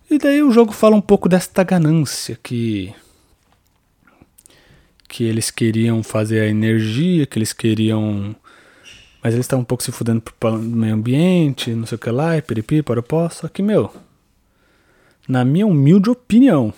E 0.09 0.17
daí 0.17 0.41
o 0.41 0.51
jogo 0.51 0.71
fala 0.71 0.95
um 0.95 1.01
pouco 1.01 1.29
desta 1.29 1.63
ganância 1.63 2.37
que 2.41 2.93
que 5.09 5.23
eles 5.23 5.49
queriam 5.49 6.03
fazer 6.03 6.41
a 6.41 6.47
energia, 6.47 7.25
que 7.25 7.39
eles 7.39 7.51
queriam. 7.51 8.35
Mas 9.21 9.33
eles 9.33 9.45
estavam 9.45 9.63
um 9.63 9.65
pouco 9.65 9.83
se 9.83 9.91
fudendo 9.91 10.21
pro 10.21 10.57
meio 10.57 10.93
ambiente, 10.93 11.71
não 11.71 11.85
sei 11.85 11.95
o 11.95 11.99
que 11.99 12.09
lá, 12.09 12.37
e 12.37 12.41
piripi, 12.41 12.81
paropó. 12.81 13.27
Só 13.27 13.47
que, 13.49 13.61
meu, 13.61 13.91
na 15.27 15.43
minha 15.43 15.67
humilde 15.67 16.09
opinião, 16.09 16.73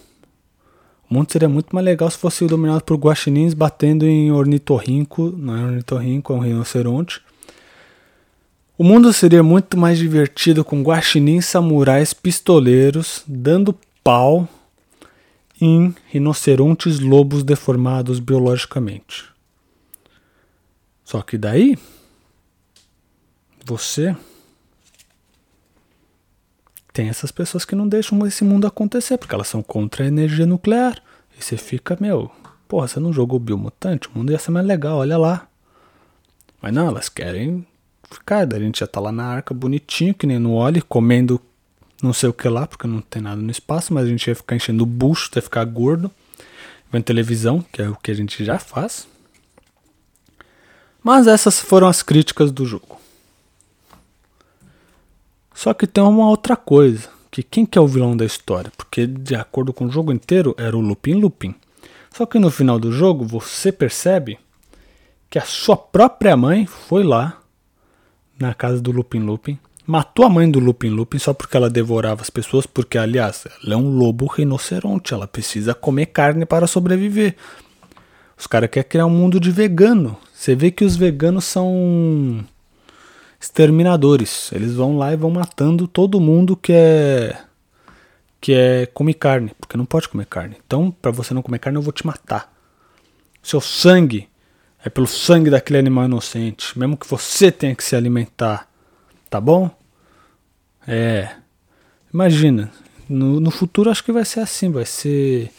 o 1.09 1.13
mundo 1.13 1.31
seria 1.31 1.49
muito 1.49 1.75
mais 1.75 1.85
legal 1.85 2.09
se 2.09 2.17
fosse 2.17 2.47
dominado 2.47 2.83
por 2.83 2.97
guaxinins 2.97 3.53
batendo 3.53 4.07
em 4.07 4.31
ornitorrinco, 4.31 5.35
não 5.37 5.55
é 5.55 5.63
ornitorrinco, 5.65 6.33
é 6.33 6.35
um 6.35 6.39
rinoceronte. 6.39 7.21
O 8.81 8.83
mundo 8.83 9.13
seria 9.13 9.43
muito 9.43 9.77
mais 9.77 9.99
divertido 9.99 10.65
com 10.65 10.81
guaxinins 10.81 11.45
samurais 11.45 12.15
pistoleiros 12.15 13.23
dando 13.27 13.77
pau 14.03 14.49
em 15.61 15.93
rinocerontes 16.07 16.99
lobos 16.99 17.43
deformados 17.43 18.17
biologicamente. 18.17 19.25
Só 21.05 21.21
que 21.21 21.37
daí 21.37 21.77
você 23.63 24.17
tem 26.91 27.07
essas 27.07 27.31
pessoas 27.31 27.63
que 27.63 27.75
não 27.75 27.87
deixam 27.87 28.25
esse 28.25 28.43
mundo 28.43 28.65
acontecer, 28.65 29.19
porque 29.19 29.35
elas 29.35 29.47
são 29.47 29.61
contra 29.61 30.05
a 30.05 30.07
energia 30.07 30.47
nuclear. 30.47 30.99
E 31.37 31.43
você 31.43 31.55
fica, 31.55 31.95
meu, 32.01 32.31
porra, 32.67 32.87
você 32.87 32.99
não 32.99 33.13
jogou 33.13 33.37
biomutante? 33.37 34.07
O 34.07 34.17
mundo 34.17 34.31
ia 34.31 34.39
ser 34.39 34.49
mais 34.49 34.65
legal, 34.65 34.97
olha 34.97 35.19
lá. 35.19 35.47
Mas 36.59 36.73
não, 36.73 36.87
elas 36.87 37.09
querem 37.09 37.63
daí 38.47 38.61
a 38.61 38.63
gente 38.63 38.79
já 38.79 38.87
tá 38.87 38.99
lá 38.99 39.11
na 39.11 39.25
arca 39.25 39.53
bonitinho, 39.53 40.13
que 40.13 40.27
nem 40.27 40.39
no 40.39 40.53
óleo, 40.53 40.83
comendo 40.87 41.39
não 42.01 42.13
sei 42.13 42.29
o 42.29 42.33
que 42.33 42.49
lá, 42.49 42.65
porque 42.65 42.87
não 42.87 42.99
tem 42.99 43.21
nada 43.21 43.41
no 43.41 43.51
espaço, 43.51 43.93
mas 43.93 44.05
a 44.05 44.07
gente 44.07 44.27
ia 44.27 44.35
ficar 44.35 44.55
enchendo 44.55 44.83
o 44.83 44.87
bucho, 44.87 45.29
ia 45.35 45.41
ficar 45.41 45.63
gordo, 45.65 46.09
vendo 46.91 47.03
televisão, 47.03 47.63
que 47.71 47.81
é 47.81 47.89
o 47.89 47.95
que 47.95 48.09
a 48.09 48.13
gente 48.13 48.43
já 48.43 48.57
faz. 48.57 49.07
Mas 51.03 51.27
essas 51.27 51.59
foram 51.59 51.87
as 51.87 52.01
críticas 52.01 52.51
do 52.51 52.65
jogo. 52.65 52.99
Só 55.53 55.73
que 55.73 55.85
tem 55.85 56.03
uma 56.03 56.27
outra 56.27 56.55
coisa, 56.55 57.09
que 57.29 57.43
quem 57.43 57.65
que 57.65 57.77
é 57.77 57.81
o 57.81 57.87
vilão 57.87 58.17
da 58.17 58.25
história? 58.25 58.71
Porque 58.75 59.05
de 59.05 59.35
acordo 59.35 59.71
com 59.71 59.85
o 59.85 59.91
jogo 59.91 60.11
inteiro 60.11 60.55
era 60.57 60.75
o 60.75 60.81
Lupin 60.81 61.13
Lupin. 61.13 61.55
Só 62.11 62.25
que 62.25 62.39
no 62.39 62.51
final 62.51 62.79
do 62.79 62.91
jogo 62.91 63.25
você 63.25 63.71
percebe 63.71 64.39
que 65.29 65.39
a 65.39 65.45
sua 65.45 65.77
própria 65.77 66.35
mãe 66.35 66.65
foi 66.65 67.03
lá 67.03 67.40
na 68.41 68.53
casa 68.53 68.81
do 68.81 68.91
Lupin 68.91 69.19
Lupin 69.19 69.59
matou 69.85 70.25
a 70.25 70.29
mãe 70.29 70.49
do 70.49 70.59
Lupin 70.59 70.89
Lupin 70.89 71.19
só 71.19 71.33
porque 71.33 71.57
ela 71.57 71.69
devorava 71.69 72.21
as 72.21 72.29
pessoas, 72.29 72.65
porque, 72.65 72.97
aliás, 72.97 73.45
ela 73.63 73.73
é 73.73 73.77
um 73.77 73.89
lobo 73.89 74.25
rinoceronte, 74.25 75.13
ela 75.13 75.27
precisa 75.27 75.73
comer 75.73 76.07
carne 76.07 76.45
para 76.45 76.67
sobreviver. 76.67 77.35
Os 78.37 78.47
caras 78.47 78.69
querem 78.69 78.89
criar 78.89 79.05
um 79.05 79.09
mundo 79.09 79.39
de 79.39 79.51
vegano. 79.51 80.17
Você 80.33 80.55
vê 80.55 80.71
que 80.71 80.83
os 80.83 80.95
veganos 80.95 81.45
são 81.45 82.43
exterminadores. 83.39 84.51
Eles 84.53 84.73
vão 84.73 84.97
lá 84.97 85.13
e 85.13 85.17
vão 85.17 85.29
matando 85.29 85.87
todo 85.87 86.19
mundo 86.19 86.55
que 86.55 86.73
é 86.73 87.37
que 88.39 88.53
é 88.53 88.87
come 88.87 89.13
carne, 89.13 89.51
porque 89.59 89.77
não 89.77 89.85
pode 89.85 90.09
comer 90.09 90.25
carne. 90.25 90.55
Então, 90.65 90.89
para 90.89 91.11
você 91.11 91.31
não 91.33 91.43
comer 91.43 91.59
carne, 91.59 91.77
eu 91.77 91.83
vou 91.83 91.93
te 91.93 92.07
matar. 92.07 92.51
Seu 93.43 93.61
sangue 93.61 94.27
é 94.83 94.89
pelo 94.89 95.07
sangue 95.07 95.49
daquele 95.49 95.79
animal 95.79 96.05
inocente, 96.05 96.77
mesmo 96.77 96.97
que 96.97 97.07
você 97.07 97.51
tenha 97.51 97.75
que 97.75 97.83
se 97.83 97.95
alimentar. 97.95 98.67
Tá 99.29 99.39
bom? 99.39 99.69
É. 100.87 101.29
Imagina, 102.13 102.71
no, 103.07 103.39
no 103.39 103.51
futuro 103.51 103.89
acho 103.89 104.03
que 104.03 104.11
vai 104.11 104.25
ser 104.25 104.39
assim, 104.41 104.71
vai 104.71 104.85
ser. 104.85 105.51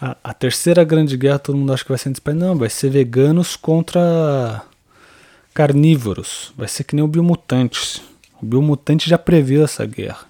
A, 0.00 0.16
a 0.24 0.34
terceira 0.34 0.82
grande 0.82 1.16
guerra, 1.16 1.38
todo 1.38 1.56
mundo 1.56 1.72
acha 1.72 1.84
que 1.84 1.90
vai 1.90 1.98
ser 1.98 2.08
antes, 2.08 2.22
não, 2.34 2.56
vai 2.56 2.68
ser 2.68 2.90
veganos 2.90 3.56
contra 3.56 4.62
carnívoros. 5.54 6.52
Vai 6.56 6.68
ser 6.68 6.84
que 6.84 6.96
nem 6.96 7.04
o 7.04 7.08
Biomutantes. 7.08 8.02
O 8.40 8.46
Biomutante 8.46 9.08
já 9.08 9.16
previu 9.16 9.62
essa 9.62 9.86
guerra. 9.86 10.26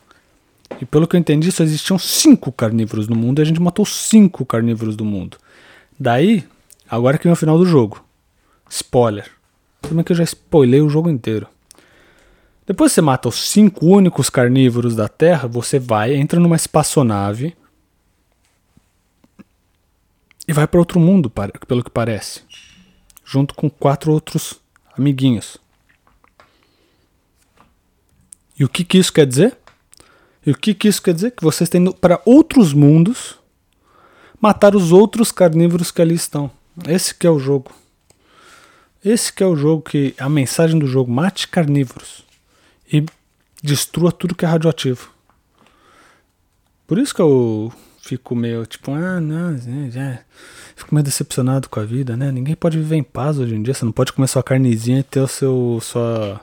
E 0.80 0.84
pelo 0.84 1.06
que 1.06 1.16
eu 1.16 1.20
entendi, 1.20 1.50
só 1.50 1.62
existiam 1.62 1.98
cinco 1.98 2.52
carnívoros 2.52 3.08
no 3.08 3.16
mundo 3.16 3.38
e 3.38 3.42
a 3.42 3.44
gente 3.44 3.60
matou 3.60 3.86
cinco 3.86 4.44
carnívoros 4.44 4.96
do 4.96 5.04
mundo. 5.04 5.38
Daí, 5.98 6.44
agora 6.92 7.16
que 7.16 7.24
vem 7.24 7.32
o 7.32 7.36
final 7.36 7.56
do 7.56 7.64
jogo. 7.64 8.04
Spoiler. 8.68 9.30
Também 9.80 10.04
que 10.04 10.12
eu 10.12 10.16
já 10.16 10.24
spoilei 10.24 10.82
o 10.82 10.90
jogo 10.90 11.08
inteiro. 11.08 11.48
Depois 12.66 12.92
que 12.92 12.96
você 12.96 13.00
mata 13.00 13.30
os 13.30 13.48
cinco 13.48 13.86
únicos 13.86 14.28
carnívoros 14.28 14.94
da 14.94 15.08
Terra, 15.08 15.48
você 15.48 15.78
vai, 15.78 16.14
entra 16.14 16.38
numa 16.38 16.54
espaçonave 16.54 17.56
e 20.46 20.52
vai 20.52 20.66
para 20.66 20.78
outro 20.78 21.00
mundo, 21.00 21.32
pelo 21.66 21.82
que 21.82 21.90
parece, 21.90 22.42
junto 23.24 23.54
com 23.54 23.70
quatro 23.70 24.12
outros 24.12 24.60
amiguinhos. 24.96 25.56
E 28.58 28.64
o 28.64 28.68
que, 28.68 28.84
que 28.84 28.98
isso 28.98 29.12
quer 29.12 29.26
dizer? 29.26 29.56
E 30.44 30.50
o 30.50 30.54
que, 30.54 30.74
que 30.74 30.88
isso 30.88 31.02
quer 31.02 31.14
dizer? 31.14 31.30
Que 31.30 31.42
vocês 31.42 31.70
têm 31.70 31.90
para 31.90 32.20
outros 32.26 32.74
mundos 32.74 33.38
matar 34.38 34.76
os 34.76 34.92
outros 34.92 35.32
carnívoros 35.32 35.90
que 35.90 36.02
ali 36.02 36.14
estão. 36.14 36.50
Esse 36.86 37.14
que 37.14 37.26
é 37.26 37.30
o 37.30 37.38
jogo. 37.38 37.70
Esse 39.04 39.32
que 39.32 39.42
é 39.42 39.46
o 39.46 39.56
jogo 39.56 39.82
que 39.82 40.14
a 40.18 40.28
mensagem 40.28 40.78
do 40.78 40.86
jogo 40.86 41.10
mate 41.10 41.48
carnívoros 41.48 42.24
e 42.92 43.04
destrua 43.62 44.12
tudo 44.12 44.34
que 44.34 44.44
é 44.44 44.48
radioativo. 44.48 45.10
Por 46.86 46.98
isso 46.98 47.14
que 47.14 47.20
eu 47.20 47.72
fico 48.00 48.34
meio 48.34 48.66
tipo, 48.66 48.92
ah, 48.92 49.20
não. 49.20 49.56
Fico 50.76 50.94
meio 50.94 51.04
decepcionado 51.04 51.68
com 51.68 51.80
a 51.80 51.84
vida, 51.84 52.16
né? 52.16 52.30
Ninguém 52.30 52.54
pode 52.54 52.78
viver 52.78 52.96
em 52.96 53.02
paz 53.02 53.38
hoje 53.38 53.54
em 53.54 53.62
dia. 53.62 53.74
Você 53.74 53.84
não 53.84 53.92
pode 53.92 54.12
comer 54.12 54.26
sua 54.26 54.42
carnezinha 54.42 55.00
e 55.00 55.02
ter 55.02 55.20
o 55.20 55.28
seu 55.28 55.78
sua 55.80 56.40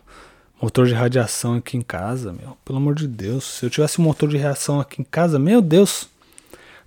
motor 0.61 0.87
de 0.87 0.93
radiação 0.93 1.55
aqui 1.55 1.77
em 1.77 1.81
casa, 1.81 2.33
meu. 2.33 2.57
Pelo 2.65 2.77
amor 2.77 2.95
de 2.95 3.07
Deus. 3.07 3.45
Se 3.45 3.65
eu 3.65 3.69
tivesse 3.69 3.99
um 4.01 4.03
motor 4.03 4.27
de 4.27 4.37
reação 4.37 4.79
aqui 4.79 5.01
em 5.01 5.05
casa, 5.05 5.39
meu 5.39 5.61
Deus. 5.61 6.09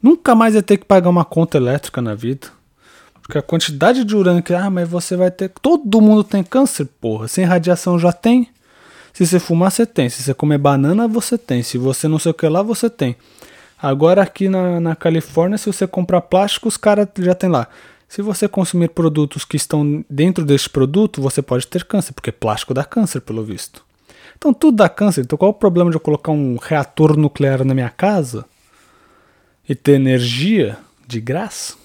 Nunca 0.03 0.35
mais 0.35 0.55
ia 0.55 0.63
ter 0.63 0.79
que 0.79 0.85
pagar 0.85 1.09
uma 1.09 1.25
conta 1.25 1.57
elétrica 1.57 2.03
na 2.03 2.15
vida. 2.15 2.49
Porque 3.23 3.39
a 3.39 3.43
quantidade 3.43 4.05
de 4.05 4.17
urânio 4.17 4.43
que, 4.43 4.53
ah, 4.53 4.69
mas 4.69 4.89
você 4.89 5.17
vai 5.17 5.31
ter. 5.31 5.51
Todo 5.63 6.01
mundo 6.01 6.25
tem 6.25 6.43
câncer, 6.43 6.87
porra. 7.01 7.29
Sem 7.29 7.45
radiação 7.45 7.99
já 7.99 8.13
tem. 8.13 8.49
Se 9.13 9.27
você 9.27 9.39
fumar, 9.39 9.71
você 9.71 9.87
tem. 9.87 10.09
Se 10.09 10.23
você 10.23 10.35
comer 10.35 10.59
banana, 10.59 11.07
você 11.07 11.39
tem. 11.39 11.63
Se 11.63 11.79
você 11.79 12.09
não 12.09 12.19
sei 12.19 12.31
o 12.33 12.35
que 12.35 12.49
lá, 12.49 12.63
você 12.63 12.91
tem. 12.91 13.17
Agora 13.81 14.23
aqui 14.23 14.49
na, 14.49 14.81
na 14.81 14.97
Califórnia, 14.97 15.59
se 15.59 15.67
você 15.67 15.87
comprar 15.87 16.21
plástico, 16.23 16.69
os 16.69 16.77
caras 16.77 17.09
já 17.19 17.35
tem 17.35 17.49
lá. 17.49 17.69
Se 18.09 18.23
você 18.23 18.47
consumir 18.47 18.91
produtos 18.91 19.45
que 19.45 19.57
estão 19.57 20.05
dentro 20.09 20.45
deste 20.45 20.69
produto, 20.69 21.23
você 21.23 21.41
pode 21.41 21.67
ter 21.67 21.85
câncer, 21.85 22.13
porque 22.13 22.31
plástico 22.31 22.75
dá 22.75 22.85
câncer, 22.85 23.21
pelo 23.21 23.43
visto. 23.43 23.83
Então 24.37 24.53
tudo 24.53 24.77
dá 24.77 24.89
câncer. 24.89 25.23
Então 25.23 25.39
qual 25.39 25.51
é 25.51 25.55
o 25.55 25.57
problema 25.57 25.91
de 25.91 25.97
eu 25.97 26.01
colocar 26.01 26.31
um 26.33 26.59
reator 26.61 27.17
nuclear 27.17 27.65
na 27.65 27.73
minha 27.75 27.89
casa 27.89 28.45
e 29.69 29.75
ter 29.75 29.93
energia 29.93 30.77
de 31.07 31.21
graça? 31.21 31.82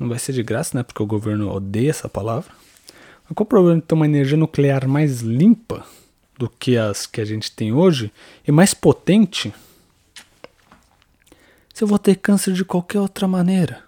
Não 0.00 0.08
vai 0.08 0.18
ser 0.18 0.32
de 0.32 0.42
graça, 0.42 0.78
né? 0.78 0.82
Porque 0.82 1.02
o 1.02 1.06
governo 1.06 1.52
odeia 1.54 1.90
essa 1.90 2.08
palavra. 2.08 2.50
Qual 3.34 3.44
o 3.44 3.46
problema 3.46 3.78
de 3.78 3.86
ter 3.86 3.94
uma 3.94 4.06
energia 4.06 4.36
nuclear 4.36 4.88
mais 4.88 5.20
limpa 5.20 5.84
do 6.38 6.48
que 6.48 6.78
as 6.78 7.06
que 7.06 7.20
a 7.20 7.24
gente 7.24 7.52
tem 7.52 7.70
hoje 7.70 8.10
e 8.48 8.50
mais 8.50 8.72
potente? 8.72 9.52
Se 11.74 11.84
eu 11.84 11.88
vou 11.88 11.98
ter 11.98 12.16
câncer 12.16 12.54
de 12.54 12.64
qualquer 12.64 12.98
outra 12.98 13.28
maneira. 13.28 13.84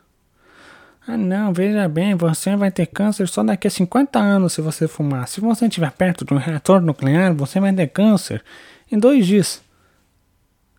Ah, 1.06 1.16
não, 1.16 1.52
veja 1.52 1.88
bem, 1.88 2.14
você 2.14 2.54
vai 2.54 2.70
ter 2.70 2.86
câncer 2.86 3.26
só 3.26 3.42
daqui 3.42 3.66
a 3.66 3.70
50 3.70 4.18
anos 4.18 4.52
se 4.52 4.60
você 4.60 4.86
fumar. 4.86 5.26
Se 5.26 5.40
você 5.40 5.66
estiver 5.66 5.90
perto 5.90 6.24
de 6.24 6.34
um 6.34 6.36
reator 6.36 6.80
nuclear, 6.80 7.34
você 7.34 7.58
vai 7.58 7.72
ter 7.72 7.88
câncer 7.88 8.44
em 8.90 8.98
dois 8.98 9.26
dias. 9.26 9.62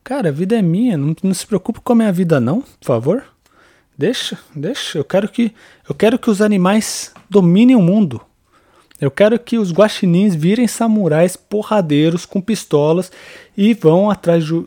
Cara, 0.04 0.30
a 0.30 0.32
vida 0.32 0.56
é 0.56 0.62
minha, 0.62 0.96
não, 0.96 1.16
não 1.24 1.34
se 1.34 1.46
preocupe 1.46 1.82
com 1.82 1.94
a 1.94 1.96
minha 1.96 2.12
vida 2.12 2.40
não, 2.40 2.62
por 2.62 2.86
favor. 2.86 3.33
Deixa, 3.98 4.40
deixa. 4.56 4.98
Eu 4.98 5.06
quero 5.06 5.30
que 5.30 5.54
eu 5.88 5.94
quero 5.94 6.18
que 6.18 6.30
os 6.30 6.42
animais 6.42 7.14
dominem 7.30 7.76
o 7.76 7.82
mundo. 7.82 8.22
Eu 9.00 9.12
quero 9.12 9.38
que 9.38 9.58
os 9.58 9.72
guaxinins 9.72 10.34
virem 10.34 10.68
samurais 10.68 11.36
porradeiros 11.36 12.26
com 12.26 12.42
pistolas 12.42 13.12
e 13.56 13.74
vão 13.74 14.10
atrás 14.10 14.46
de. 14.46 14.66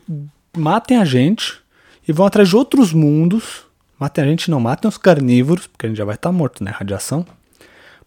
matem 0.55 0.97
a 0.97 1.05
gente 1.05 1.59
e 2.07 2.11
vão 2.11 2.25
atrás 2.25 2.49
de 2.49 2.55
outros 2.55 2.93
mundos. 2.93 3.65
Matem 3.99 4.23
a 4.23 4.27
gente, 4.27 4.51
não 4.51 4.59
matem 4.59 4.87
os 4.87 4.97
carnívoros, 4.97 5.65
porque 5.65 5.87
a 5.87 5.89
gente 5.89 5.97
já 5.97 6.05
vai 6.05 6.15
estar 6.15 6.29
tá 6.29 6.33
morto, 6.33 6.63
né? 6.63 6.71
Radiação. 6.71 7.25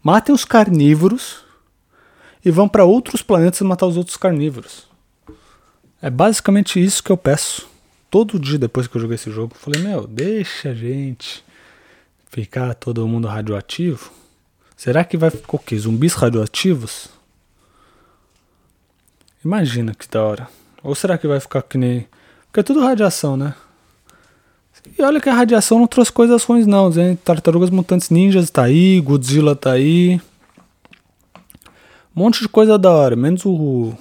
Matem 0.01 0.33
os 0.33 0.45
carnívoros 0.45 1.43
e 2.43 2.49
vão 2.49 2.67
para 2.67 2.85
outros 2.85 3.21
planetas 3.21 3.61
matar 3.61 3.85
os 3.85 3.97
outros 3.97 4.17
carnívoros. 4.17 4.87
É 6.01 6.09
basicamente 6.09 6.83
isso 6.83 7.03
que 7.03 7.11
eu 7.11 7.17
peço. 7.17 7.70
Todo 8.11 8.39
dia 8.39 8.59
depois 8.59 8.85
que 8.85 8.95
eu 8.95 9.01
joguei 9.01 9.15
esse 9.15 9.31
jogo, 9.31 9.53
eu 9.55 9.59
falei: 9.59 9.81
Meu, 9.81 10.05
deixa 10.05 10.69
a 10.69 10.75
gente 10.75 11.43
ficar 12.29 12.75
todo 12.75 13.07
mundo 13.07 13.27
radioativo 13.27 14.21
Será 14.83 15.03
que 15.03 15.15
vai 15.15 15.29
ficar 15.29 15.57
o 15.57 15.59
quê? 15.59 15.77
Zumbis 15.77 16.15
radioativos? 16.15 17.07
Imagina 19.45 19.93
que 19.93 20.07
da 20.07 20.23
hora. 20.23 20.47
Ou 20.81 20.95
será 20.95 21.19
que 21.19 21.27
vai 21.27 21.39
ficar 21.39 21.61
que 21.61 21.77
nem. 21.77 22.07
Porque 22.47 22.61
é 22.61 22.63
tudo 22.63 22.81
radiação, 22.81 23.37
né? 23.37 23.53
E 24.97 25.03
olha 25.03 25.21
que 25.21 25.29
a 25.29 25.35
radiação 25.35 25.77
não 25.77 25.85
trouxe 25.85 26.11
coisas 26.11 26.43
ruins, 26.43 26.65
não. 26.65 26.91
Hein? 26.99 27.15
Tartarugas 27.23 27.69
Mutantes 27.69 28.09
Ninjas 28.09 28.49
tá 28.49 28.63
aí, 28.63 28.99
Godzilla 29.01 29.55
tá 29.55 29.73
aí. 29.73 30.19
Um 32.15 32.23
monte 32.23 32.41
de 32.41 32.49
coisa 32.49 32.75
da 32.79 32.89
hora, 32.89 33.15
menos 33.15 33.45
o. 33.45 33.93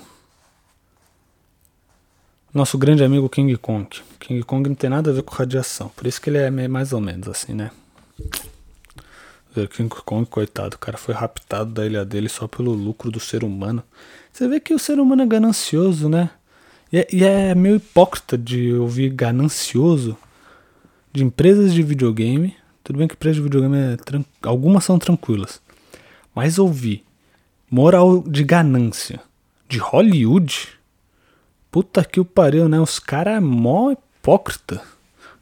Nosso 2.53 2.77
grande 2.77 3.05
amigo 3.05 3.29
King 3.29 3.57
Kong. 3.57 3.89
King 4.19 4.43
Kong 4.43 4.69
não 4.69 4.75
tem 4.75 4.91
nada 4.91 5.11
a 5.11 5.13
ver 5.13 5.23
com 5.23 5.33
radiação. 5.35 5.89
Por 5.95 6.07
isso 6.07 6.21
que 6.21 6.29
ele 6.29 6.39
é 6.39 6.51
mais 6.51 6.93
ou 6.93 7.01
menos 7.01 7.29
assim, 7.29 7.55
né? 7.55 7.71
O 9.57 9.69
King 9.69 9.89
Kong, 9.89 10.27
coitado, 10.27 10.75
o 10.75 10.79
cara 10.79 10.99
foi 10.99 11.15
raptado 11.15 11.71
da 11.71 11.87
ilha 11.87 12.05
dele 12.05 12.29
só 12.29 12.49
pelo 12.49 12.73
lucro 12.73 13.09
do 13.09 13.21
ser 13.21 13.45
humano. 13.45 13.85
Você 14.33 14.49
vê 14.49 14.59
que 14.59 14.75
o 14.75 14.81
ser 14.81 14.99
humano 14.99 15.23
é 15.23 15.27
ganancioso, 15.27 16.09
né? 16.09 16.31
E 16.93 16.99
é, 16.99 17.09
e 17.13 17.25
é 17.25 17.55
meio 17.55 17.77
hipócrita 17.77 18.37
de 18.37 18.73
ouvir 18.75 19.11
ganancioso 19.11 20.17
de 21.13 21.23
empresas 21.23 21.73
de 21.73 21.85
videogame. 21.85 22.57
Tudo 22.83 22.99
bem 22.99 23.07
que 23.07 23.15
empresas 23.15 23.37
de 23.37 23.43
videogame 23.43 23.77
é 23.77 23.97
algumas 24.43 24.83
são 24.83 24.99
tranquilas. 24.99 25.61
Mas 26.35 26.59
ouvir 26.59 27.05
moral 27.71 28.25
de 28.27 28.43
ganância 28.43 29.21
de 29.69 29.79
Hollywood. 29.79 30.80
Puta 31.71 32.05
que 32.05 32.19
o 32.19 32.25
pariu, 32.25 32.69
né? 32.69 32.81
Os 32.81 32.99
caras 32.99 33.37
é 33.37 33.41
mó 33.41 33.93
hipócrita. 33.93 34.83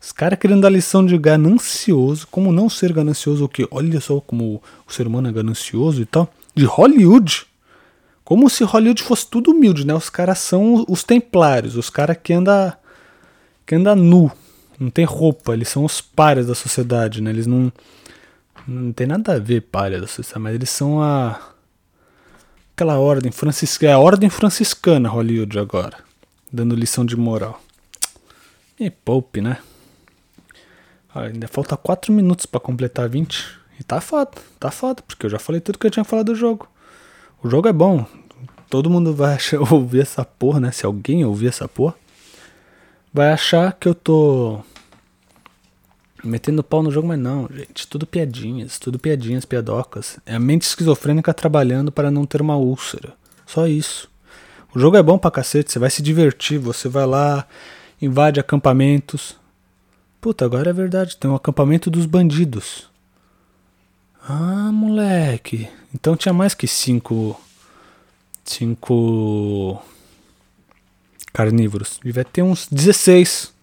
Os 0.00 0.12
caras 0.12 0.38
querendo 0.38 0.62
dar 0.62 0.70
lição 0.70 1.04
de 1.04 1.16
ganancioso, 1.18 2.26
como 2.30 2.52
não 2.52 2.68
ser 2.68 2.92
ganancioso, 2.92 3.44
o 3.44 3.48
que? 3.48 3.66
Olha 3.70 4.00
só 4.00 4.20
como 4.20 4.62
o 4.86 4.92
ser 4.92 5.06
humano 5.06 5.28
é 5.28 5.32
ganancioso 5.32 6.02
e 6.02 6.06
tal. 6.06 6.32
De 6.54 6.64
Hollywood. 6.64 7.46
Como 8.24 8.48
se 8.50 8.62
Hollywood 8.62 9.02
fosse 9.02 9.26
tudo 9.26 9.52
humilde, 9.52 9.86
né? 9.86 9.94
Os 9.94 10.10
caras 10.10 10.38
são 10.38 10.84
os 10.88 11.02
templários, 11.02 11.76
os 11.76 11.88
caras 11.88 12.16
que 12.22 12.32
anda 12.32 12.78
que 13.64 13.74
anda 13.74 13.94
nu, 13.94 14.30
não 14.80 14.88
tem 14.88 15.04
roupa, 15.04 15.52
eles 15.52 15.68
são 15.68 15.84
os 15.84 16.00
párias 16.00 16.46
da 16.46 16.54
sociedade, 16.54 17.20
né? 17.20 17.30
Eles 17.30 17.46
não 17.46 17.72
não 18.66 18.92
tem 18.92 19.06
nada 19.06 19.34
a 19.34 19.38
ver 19.38 19.62
párea 19.62 20.00
da 20.00 20.06
sociedade, 20.06 20.42
mas 20.42 20.54
eles 20.54 20.70
são 20.70 21.02
a 21.02 21.40
aquela 22.74 22.98
ordem 22.98 23.32
franciscana, 23.32 23.92
é 23.92 23.94
a 23.94 23.98
ordem 23.98 24.30
franciscana 24.30 25.08
Hollywood 25.08 25.58
agora, 25.58 25.98
dando 26.52 26.74
lição 26.74 27.04
de 27.04 27.16
moral. 27.16 27.60
E 28.78 28.90
poupe, 28.90 29.40
né? 29.40 29.58
Ah, 31.14 31.22
ainda 31.22 31.48
falta 31.48 31.76
4 31.76 32.12
minutos 32.12 32.46
para 32.46 32.60
completar 32.60 33.08
20. 33.08 33.58
E 33.80 33.84
tá 33.84 34.00
foda, 34.00 34.30
tá 34.58 34.70
foda, 34.70 35.02
porque 35.02 35.26
eu 35.26 35.30
já 35.30 35.38
falei 35.38 35.60
tudo 35.60 35.78
que 35.78 35.86
eu 35.86 35.90
tinha 35.90 36.04
falado 36.04 36.26
do 36.26 36.34
jogo. 36.34 36.68
O 37.42 37.48
jogo 37.48 37.68
é 37.68 37.72
bom. 37.72 38.06
Todo 38.68 38.90
mundo 38.90 39.14
vai 39.14 39.34
achar, 39.34 39.60
ouvir 39.72 40.00
essa 40.00 40.24
porra, 40.24 40.60
né? 40.60 40.70
Se 40.72 40.84
alguém 40.84 41.24
ouvir 41.24 41.48
essa 41.48 41.68
porra, 41.68 41.94
vai 43.12 43.32
achar 43.32 43.72
que 43.72 43.88
eu 43.88 43.94
tô 43.94 44.60
metendo 46.22 46.62
pau 46.62 46.82
no 46.82 46.90
jogo, 46.90 47.08
mas 47.08 47.18
não, 47.18 47.48
gente. 47.52 47.86
Tudo 47.86 48.06
piadinhas, 48.06 48.78
tudo 48.78 48.98
piadinhas, 48.98 49.44
piadocas. 49.44 50.18
É 50.26 50.34
a 50.34 50.40
mente 50.40 50.62
esquizofrênica 50.62 51.32
trabalhando 51.32 51.90
para 51.92 52.10
não 52.10 52.26
ter 52.26 52.42
uma 52.42 52.56
úlcera. 52.56 53.14
Só 53.46 53.66
isso. 53.66 54.10
O 54.74 54.78
jogo 54.78 54.96
é 54.96 55.02
bom 55.02 55.18
pra 55.18 55.30
cacete, 55.30 55.72
você 55.72 55.78
vai 55.78 55.90
se 55.90 56.02
divertir, 56.02 56.58
você 56.58 56.88
vai 56.88 57.06
lá, 57.06 57.46
invade 58.00 58.38
acampamentos. 58.38 59.36
Puta, 60.20 60.44
agora 60.44 60.70
é 60.70 60.72
verdade, 60.72 61.16
tem 61.16 61.30
um 61.30 61.34
acampamento 61.34 61.90
dos 61.90 62.04
bandidos. 62.04 62.88
Ah, 64.28 64.70
moleque. 64.72 65.68
Então 65.94 66.14
tinha 66.14 66.34
mais 66.34 66.52
que 66.52 66.66
cinco. 66.66 67.40
Cinco. 68.44 69.82
Carnívoros. 71.32 71.98
Devia 72.04 72.24
ter 72.24 72.42
uns 72.42 72.68
16. 72.70 73.54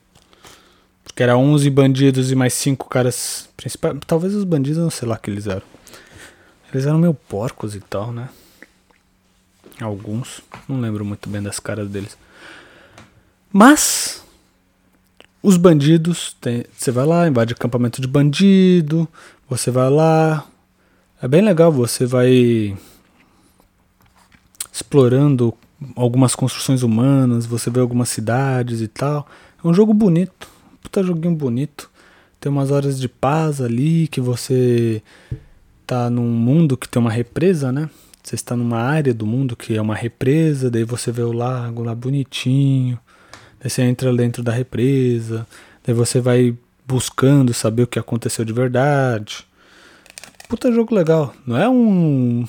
Porque 1.04 1.22
era 1.22 1.38
11 1.38 1.70
bandidos 1.70 2.32
e 2.32 2.36
mais 2.36 2.54
cinco 2.54 2.90
caras 2.90 3.48
principais. 3.56 3.96
Talvez 4.08 4.34
os 4.34 4.44
bandidos, 4.44 4.82
não 4.82 4.90
sei 4.90 5.08
lá 5.08 5.18
que 5.18 5.30
eles 5.30 5.46
eram. 5.46 5.62
Eles 6.74 6.86
eram 6.88 6.98
meio 6.98 7.14
porcos 7.14 7.76
e 7.76 7.80
tal, 7.80 8.12
né? 8.12 8.28
Alguns. 9.82 10.42
Não 10.68 10.80
lembro 10.80 11.04
muito 11.04 11.30
bem 11.30 11.42
das 11.42 11.60
caras 11.60 11.90
deles. 11.90 12.18
Mas. 13.52 14.24
Os 15.42 15.58
bandidos. 15.58 16.36
Tem, 16.42 16.66
você 16.76 16.92
vai 16.92 17.06
lá, 17.06 17.28
invade 17.28 17.54
acampamento 17.54 18.02
de 18.02 18.08
bandido. 18.08 19.08
Você 19.48 19.70
vai 19.70 19.90
lá, 19.92 20.44
é 21.22 21.28
bem 21.28 21.42
legal, 21.42 21.72
você 21.72 22.06
vai 22.06 22.76
explorando 24.72 25.54
algumas 25.96 26.36
construções 26.36 26.84
humanas, 26.84 27.46
você 27.46 27.70
vê 27.70 27.80
algumas 27.80 28.10
cidades 28.10 28.82
e 28.82 28.88
tal. 28.88 29.28
É 29.64 29.68
um 29.68 29.74
jogo 29.74 29.94
bonito, 29.94 30.50
puta 30.82 31.04
joguinho 31.04 31.36
bonito. 31.36 31.90
Tem 32.40 32.52
umas 32.52 32.72
horas 32.72 33.00
de 33.00 33.08
paz 33.08 33.62
ali 33.62 34.08
que 34.08 34.20
você 34.20 35.02
tá 35.88 36.10
num 36.10 36.28
mundo 36.28 36.76
que 36.76 36.90
tem 36.90 37.00
uma 37.02 37.12
represa, 37.12 37.72
né? 37.72 37.90
Você 38.26 38.36
está 38.36 38.56
numa 38.56 38.80
área 38.80 39.14
do 39.14 39.26
mundo 39.26 39.56
que 39.56 39.78
é 39.78 39.82
uma 39.82 39.96
represa, 39.96 40.72
daí 40.72 40.84
você 40.84 41.12
vê 41.12 41.22
o 41.22 41.32
lago 41.32 41.84
lá 41.84 41.94
bonitinho. 41.94 43.00
Daí 43.60 43.70
você 43.70 43.84
entra 43.84 44.12
dentro 44.14 44.42
da 44.42 44.52
represa, 44.52 45.46
daí 45.86 45.94
você 45.94 46.20
vai 46.20 46.56
buscando 46.88 47.54
saber 47.54 47.84
o 47.84 47.88
que 47.88 48.00
aconteceu 48.00 48.44
de 48.44 48.54
verdade 48.54 49.46
puta 50.48 50.72
jogo 50.72 50.94
legal. 50.94 51.34
Não 51.46 51.58
é 51.58 51.68
um 51.68 52.46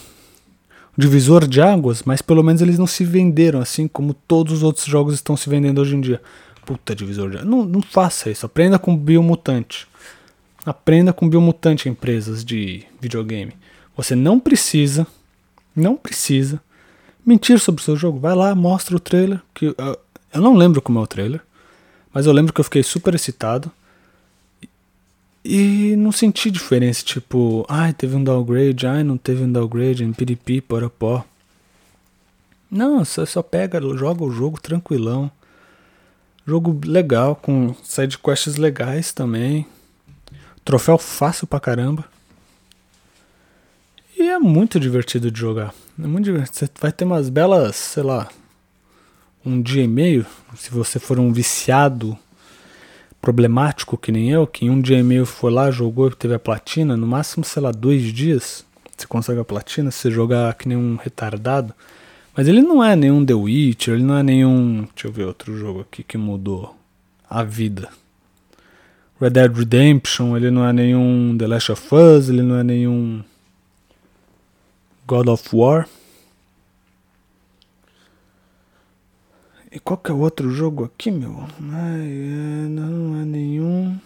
divisor 0.96 1.46
de 1.46 1.60
águas, 1.60 2.02
mas 2.04 2.22
pelo 2.22 2.42
menos 2.42 2.62
eles 2.62 2.78
não 2.78 2.86
se 2.86 3.04
venderam 3.04 3.60
assim 3.60 3.88
como 3.88 4.14
todos 4.14 4.54
os 4.54 4.62
outros 4.62 4.86
jogos 4.86 5.14
estão 5.14 5.36
se 5.36 5.48
vendendo 5.48 5.80
hoje 5.80 5.96
em 5.96 6.00
dia. 6.00 6.20
Puta 6.64 6.94
divisor 6.94 7.30
de 7.30 7.36
águas. 7.38 7.50
Não, 7.50 7.64
não 7.64 7.82
faça 7.82 8.30
isso. 8.30 8.46
Aprenda 8.46 8.78
com 8.78 8.96
Biomutante. 8.96 9.86
Aprenda 10.64 11.12
com 11.12 11.28
Biomutante 11.28 11.88
empresas 11.88 12.44
de 12.44 12.84
videogame. 13.00 13.52
Você 13.96 14.14
não 14.14 14.38
precisa, 14.38 15.06
não 15.76 15.96
precisa 15.96 16.60
mentir 17.24 17.60
sobre 17.60 17.82
o 17.82 17.84
seu 17.84 17.96
jogo. 17.96 18.18
Vai 18.18 18.34
lá, 18.34 18.54
mostra 18.54 18.96
o 18.96 19.00
trailer. 19.00 19.40
Que, 19.52 19.68
uh, 19.68 19.98
eu 20.32 20.40
não 20.40 20.54
lembro 20.54 20.80
como 20.80 20.98
é 20.98 21.02
o 21.02 21.06
trailer, 21.06 21.40
mas 22.12 22.26
eu 22.26 22.32
lembro 22.32 22.52
que 22.52 22.60
eu 22.60 22.64
fiquei 22.64 22.82
super 22.82 23.14
excitado. 23.14 23.70
E 25.44 25.94
não 25.96 26.10
senti 26.10 26.50
diferença, 26.50 27.04
tipo, 27.04 27.64
ai, 27.68 27.92
teve 27.92 28.16
um 28.16 28.24
downgrade, 28.24 28.86
ai, 28.86 29.04
não 29.04 29.16
teve 29.16 29.44
um 29.44 29.52
downgrade, 29.52 30.04
piripi, 30.16 30.60
porapó. 30.60 31.24
Não, 32.68 33.04
você 33.04 33.24
só 33.26 33.42
pega, 33.42 33.80
joga 33.96 34.24
o 34.24 34.30
jogo 34.30 34.60
tranquilão. 34.60 35.30
Jogo 36.44 36.80
legal, 36.84 37.36
com 37.36 37.74
side 37.82 38.18
quests 38.18 38.56
legais 38.56 39.12
também. 39.12 39.66
Troféu 40.64 40.98
fácil 40.98 41.46
pra 41.46 41.60
caramba. 41.60 42.04
E 44.18 44.28
é 44.28 44.38
muito 44.38 44.80
divertido 44.80 45.30
de 45.30 45.38
jogar. 45.38 45.74
É 46.02 46.06
muito 46.06 46.24
divertido. 46.24 46.56
Você 46.56 46.70
vai 46.80 46.92
ter 46.92 47.04
umas 47.04 47.28
belas, 47.28 47.76
sei 47.76 48.02
lá, 48.02 48.28
um 49.44 49.60
dia 49.60 49.82
e 49.82 49.88
meio, 49.88 50.26
se 50.56 50.70
você 50.70 50.98
for 50.98 51.18
um 51.18 51.32
viciado 51.32 52.18
problemático 53.20 53.96
que 53.96 54.10
nem 54.10 54.30
eu, 54.30 54.46
que 54.46 54.64
em 54.64 54.70
um 54.70 54.80
dia 54.80 54.98
e 54.98 55.02
meio 55.02 55.26
foi 55.26 55.52
lá, 55.52 55.70
jogou 55.70 56.08
e 56.08 56.14
teve 56.14 56.34
a 56.34 56.38
platina, 56.38 56.96
no 56.96 57.06
máximo, 57.06 57.44
sei 57.44 57.62
lá, 57.62 57.70
dois 57.72 58.02
dias 58.12 58.64
você 58.96 59.06
consegue 59.06 59.40
a 59.40 59.44
platina, 59.44 59.90
se 59.90 60.10
jogar 60.10 60.54
que 60.54 60.66
nem 60.66 60.76
um 60.76 60.96
retardado. 60.96 61.74
Mas 62.34 62.48
ele 62.48 62.62
não 62.62 62.82
é 62.82 62.96
nenhum 62.96 63.24
The 63.24 63.34
Witcher, 63.34 63.94
ele 63.94 64.02
não 64.02 64.16
é 64.16 64.22
nenhum. 64.22 64.88
Deixa 64.94 65.08
eu 65.08 65.12
ver 65.12 65.24
outro 65.24 65.56
jogo 65.56 65.80
aqui 65.80 66.02
que 66.02 66.16
mudou 66.16 66.74
a 67.28 67.42
vida. 67.42 67.88
Red 69.20 69.30
Dead 69.30 69.54
Redemption, 69.54 70.36
ele 70.36 70.50
não 70.50 70.66
é 70.66 70.72
nenhum 70.72 71.36
The 71.36 71.46
Last 71.46 71.72
of 71.72 71.94
Us, 71.94 72.28
ele 72.28 72.42
não 72.42 72.56
é 72.56 72.64
nenhum 72.64 73.22
God 75.06 75.28
of 75.28 75.48
War. 75.54 75.88
E 79.70 79.78
qual 79.78 79.98
que 79.98 80.10
é 80.10 80.14
o 80.14 80.18
outro 80.18 80.50
jogo 80.50 80.84
aqui, 80.84 81.10
meu? 81.10 81.46
Ai, 81.70 82.00
é, 82.00 82.68
não 82.68 83.20
é 83.20 83.24
nenhum. 83.24 83.98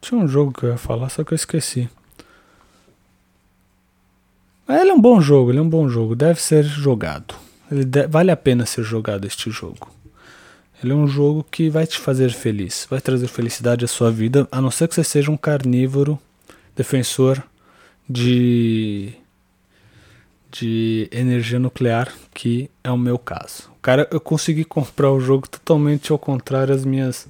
Tinha 0.00 0.20
um 0.20 0.26
jogo 0.26 0.52
que 0.52 0.64
eu 0.64 0.70
ia 0.70 0.78
falar, 0.78 1.08
só 1.10 1.22
que 1.22 1.32
eu 1.32 1.36
esqueci. 1.36 1.88
Ele 4.68 4.90
é 4.90 4.94
um 4.94 5.00
bom 5.00 5.20
jogo, 5.20 5.50
ele 5.50 5.58
é 5.58 5.62
um 5.62 5.68
bom 5.68 5.88
jogo. 5.88 6.16
Deve 6.16 6.40
ser 6.40 6.64
jogado. 6.64 7.34
Ele 7.70 7.84
de... 7.84 8.06
Vale 8.06 8.30
a 8.30 8.36
pena 8.36 8.64
ser 8.64 8.82
jogado 8.82 9.26
este 9.26 9.50
jogo. 9.50 9.90
Ele 10.82 10.92
é 10.92 10.94
um 10.94 11.06
jogo 11.06 11.44
que 11.50 11.68
vai 11.68 11.86
te 11.86 11.98
fazer 11.98 12.30
feliz, 12.30 12.86
vai 12.88 13.00
trazer 13.00 13.28
felicidade 13.28 13.84
à 13.84 13.88
sua 13.88 14.10
vida, 14.10 14.48
a 14.50 14.60
não 14.60 14.70
ser 14.70 14.88
que 14.88 14.94
você 14.94 15.04
seja 15.04 15.30
um 15.30 15.36
carnívoro 15.36 16.18
defensor 16.74 17.42
de 18.08 19.12
de 20.50 21.08
energia 21.12 21.58
nuclear, 21.58 22.12
que 22.34 22.70
é 22.82 22.90
o 22.90 22.98
meu 22.98 23.18
caso. 23.18 23.70
Cara, 23.80 24.08
eu 24.10 24.20
consegui 24.20 24.64
comprar 24.64 25.10
o 25.10 25.20
jogo 25.20 25.48
totalmente 25.48 26.10
ao 26.12 26.18
contrário 26.18 26.74
das 26.74 26.84
minhas 26.84 27.28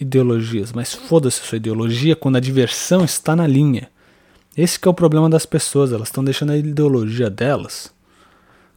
ideologias, 0.00 0.72
mas 0.72 0.94
foda-se 0.94 1.40
sua 1.40 1.56
ideologia 1.56 2.16
quando 2.16 2.36
a 2.36 2.40
diversão 2.40 3.04
está 3.04 3.36
na 3.36 3.46
linha. 3.46 3.90
Esse 4.56 4.78
é 4.82 4.88
o 4.88 4.94
problema 4.94 5.28
das 5.28 5.44
pessoas, 5.44 5.92
elas 5.92 6.08
estão 6.08 6.24
deixando 6.24 6.52
a 6.52 6.56
ideologia 6.56 7.28
delas. 7.28 7.92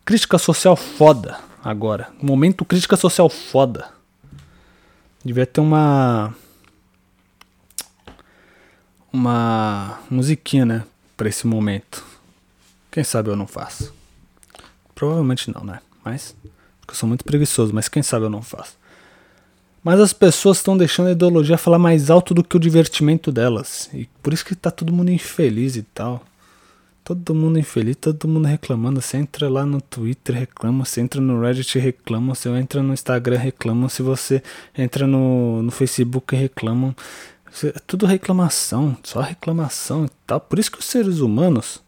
Crítica 0.03 0.37
social 0.37 0.75
foda 0.75 1.37
agora. 1.63 2.09
Momento 2.21 2.65
crítica 2.65 2.97
social 2.97 3.29
foda. 3.29 3.87
Devia 5.23 5.45
ter 5.45 5.61
uma 5.61 6.33
uma 9.11 9.99
musiquinha, 10.09 10.65
né? 10.65 10.83
Pra 11.17 11.29
esse 11.29 11.47
momento. 11.47 12.08
Quem 12.91 13.03
sabe 13.03 13.29
eu 13.29 13.35
não 13.35 13.47
faço. 13.47 13.93
Provavelmente 14.95 15.51
não, 15.51 15.63
né? 15.63 15.79
Mas. 16.03 16.35
Porque 16.81 16.91
eu 16.91 16.95
sou 16.95 17.07
muito 17.07 17.23
preguiçoso, 17.23 17.73
mas 17.73 17.87
quem 17.87 18.01
sabe 18.01 18.25
eu 18.25 18.29
não 18.29 18.41
faço. 18.41 18.77
Mas 19.83 19.99
as 19.99 20.11
pessoas 20.11 20.57
estão 20.57 20.77
deixando 20.77 21.07
a 21.07 21.11
ideologia 21.11 21.57
falar 21.57 21.79
mais 21.79 22.09
alto 22.09 22.33
do 22.33 22.43
que 22.43 22.57
o 22.57 22.59
divertimento 22.59 23.31
delas. 23.31 23.89
E 23.93 24.09
por 24.21 24.33
isso 24.33 24.43
que 24.43 24.55
tá 24.55 24.69
todo 24.69 24.91
mundo 24.91 25.09
infeliz 25.09 25.75
e 25.75 25.83
tal. 25.83 26.23
Todo 27.03 27.33
mundo 27.33 27.57
infeliz, 27.57 27.95
todo 27.95 28.27
mundo 28.27 28.45
reclamando. 28.45 29.01
Você 29.01 29.17
entra 29.17 29.49
lá 29.49 29.65
no 29.65 29.81
Twitter, 29.81 30.35
reclama. 30.35 30.83
Você 30.83 31.01
entra 31.01 31.21
no 31.21 31.39
Reddit, 31.39 31.79
reclama. 31.79 32.35
Você 32.35 32.49
entra 32.49 32.83
no 32.83 32.93
Instagram, 32.93 33.37
reclama. 33.37 33.87
Se 33.87 34.01
você 34.01 34.43
entra 34.77 35.07
no, 35.07 35.63
no 35.63 35.71
Facebook, 35.71 36.35
reclamam. 36.35 36.93
É 37.63 37.79
tudo 37.87 38.05
reclamação, 38.05 38.95
só 39.03 39.21
reclamação 39.21 40.05
e 40.05 40.09
tal. 40.27 40.39
Por 40.39 40.59
isso 40.59 40.71
que 40.71 40.79
os 40.79 40.85
seres 40.85 41.19
humanos 41.19 41.81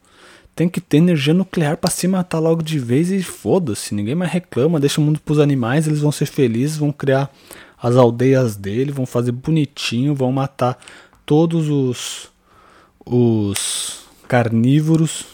têm 0.62 0.70
que 0.70 0.80
ter 0.80 0.98
energia 0.98 1.34
nuclear 1.34 1.76
para 1.76 1.90
se 1.90 2.08
matar 2.08 2.38
logo 2.38 2.62
de 2.62 2.78
vez 2.78 3.10
e 3.10 3.24
foda-se. 3.24 3.96
Ninguém 3.96 4.14
mais 4.14 4.32
reclama, 4.32 4.80
deixa 4.80 5.02
o 5.02 5.04
mundo 5.04 5.20
pros 5.20 5.40
animais, 5.40 5.88
eles 5.88 6.02
vão 6.02 6.12
ser 6.12 6.28
felizes, 6.28 6.78
vão 6.78 6.92
criar 6.92 7.32
as 7.82 7.96
aldeias 7.96 8.56
dele, 8.56 8.92
vão 8.92 9.08
fazer 9.08 9.32
bonitinho, 9.32 10.14
vão 10.14 10.32
matar 10.32 10.78
todos 11.26 11.68
os 11.68 12.30
os 13.04 14.06
carnívoros 14.28 15.26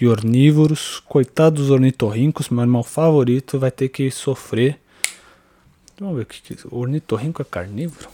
e 0.00 0.06
ornívoros. 0.06 1.02
Coitados 1.06 1.64
dos 1.64 1.70
ornitorrincos, 1.70 2.48
meu 2.48 2.62
animal 2.62 2.82
favorito, 2.82 3.58
vai 3.58 3.70
ter 3.70 3.90
que 3.90 4.10
sofrer. 4.10 4.80
Vamos 5.98 6.16
ver 6.16 6.22
o 6.22 6.26
que, 6.26 6.40
que 6.40 6.66
ornitorrinco 6.70 7.42
é 7.42 7.44
carnívoro? 7.44 8.08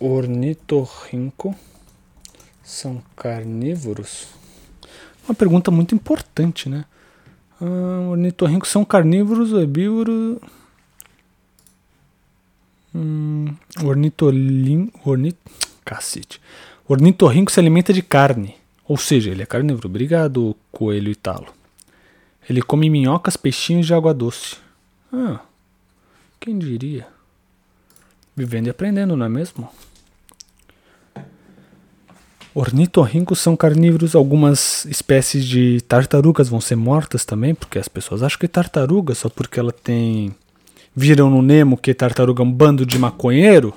Ornitorrinco 0.00 1.54
são 2.62 3.02
carnívoros? 3.14 4.28
Uma 5.28 5.34
pergunta 5.34 5.70
muito 5.70 5.94
importante, 5.94 6.70
né? 6.70 6.86
Ah, 7.60 8.08
ornitorrincos 8.08 8.70
são 8.70 8.82
carnívoros 8.82 9.52
herbívoros? 9.52 10.38
Hum, 12.94 13.54
ornitolim, 13.84 14.90
ornit, 15.04 15.36
cacete. 15.84 16.40
Ornitorrinco 16.88 17.52
se 17.52 17.60
alimenta 17.60 17.92
de 17.92 18.00
carne, 18.00 18.56
ou 18.88 18.96
seja, 18.96 19.30
ele 19.30 19.42
é 19.42 19.46
carnívoro. 19.46 19.86
Obrigado, 19.86 20.56
coelho 20.72 21.12
italo. 21.12 21.52
Ele 22.48 22.62
come 22.62 22.88
minhocas, 22.88 23.36
peixinhos 23.36 23.86
de 23.86 23.92
água 23.92 24.14
doce. 24.14 24.56
Ah, 25.12 25.40
quem 26.40 26.58
diria? 26.58 27.06
Vivendo 28.34 28.68
e 28.68 28.70
aprendendo, 28.70 29.14
não 29.14 29.26
é 29.26 29.28
mesmo? 29.28 29.68
Ornitorrincos 32.52 33.38
são 33.38 33.56
carnívoros, 33.56 34.16
algumas 34.16 34.84
espécies 34.86 35.44
de 35.44 35.80
tartarugas 35.82 36.48
vão 36.48 36.60
ser 36.60 36.74
mortas 36.74 37.24
também, 37.24 37.54
porque 37.54 37.78
as 37.78 37.86
pessoas 37.86 38.24
acham 38.24 38.40
que 38.40 38.48
tartaruga 38.48 39.14
só 39.14 39.28
porque 39.28 39.60
ela 39.60 39.72
tem. 39.72 40.34
Viram 40.94 41.30
no 41.30 41.42
Nemo 41.42 41.76
que 41.76 41.94
tartaruga 41.94 42.42
é 42.42 42.46
um 42.46 42.50
bando 42.50 42.84
de 42.84 42.98
maconheiro, 42.98 43.72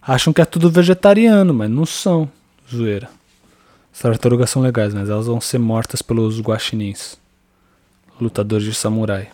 acham 0.00 0.32
que 0.32 0.40
é 0.40 0.44
tudo 0.44 0.70
vegetariano, 0.70 1.52
mas 1.52 1.68
não 1.68 1.84
são. 1.84 2.30
Zoeira. 2.70 3.10
As 3.92 4.00
tartarugas 4.00 4.48
são 4.48 4.62
legais, 4.62 4.94
mas 4.94 5.10
elas 5.10 5.26
vão 5.26 5.40
ser 5.40 5.58
mortas 5.58 6.00
pelos 6.00 6.40
guaxinins, 6.40 7.18
lutadores 8.20 8.64
de 8.64 8.74
samurai. 8.74 9.28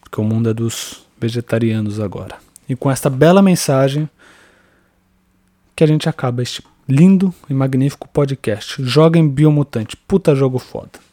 Porque 0.00 0.20
o 0.20 0.24
mundo 0.24 0.48
é 0.48 0.54
dos 0.54 1.04
vegetarianos 1.20 1.98
agora. 1.98 2.36
E 2.68 2.76
com 2.76 2.88
esta 2.88 3.10
bela 3.10 3.42
mensagem 3.42 4.08
que 5.74 5.82
a 5.82 5.86
gente 5.86 6.08
acaba 6.08 6.42
este 6.42 6.62
lindo 6.90 7.32
e 7.48 7.54
magnífico 7.54 8.08
podcast. 8.08 8.82
Joga 8.82 9.18
em 9.18 9.28
Biomutante. 9.28 9.96
Puta 9.96 10.34
jogo 10.34 10.58
foda. 10.58 11.09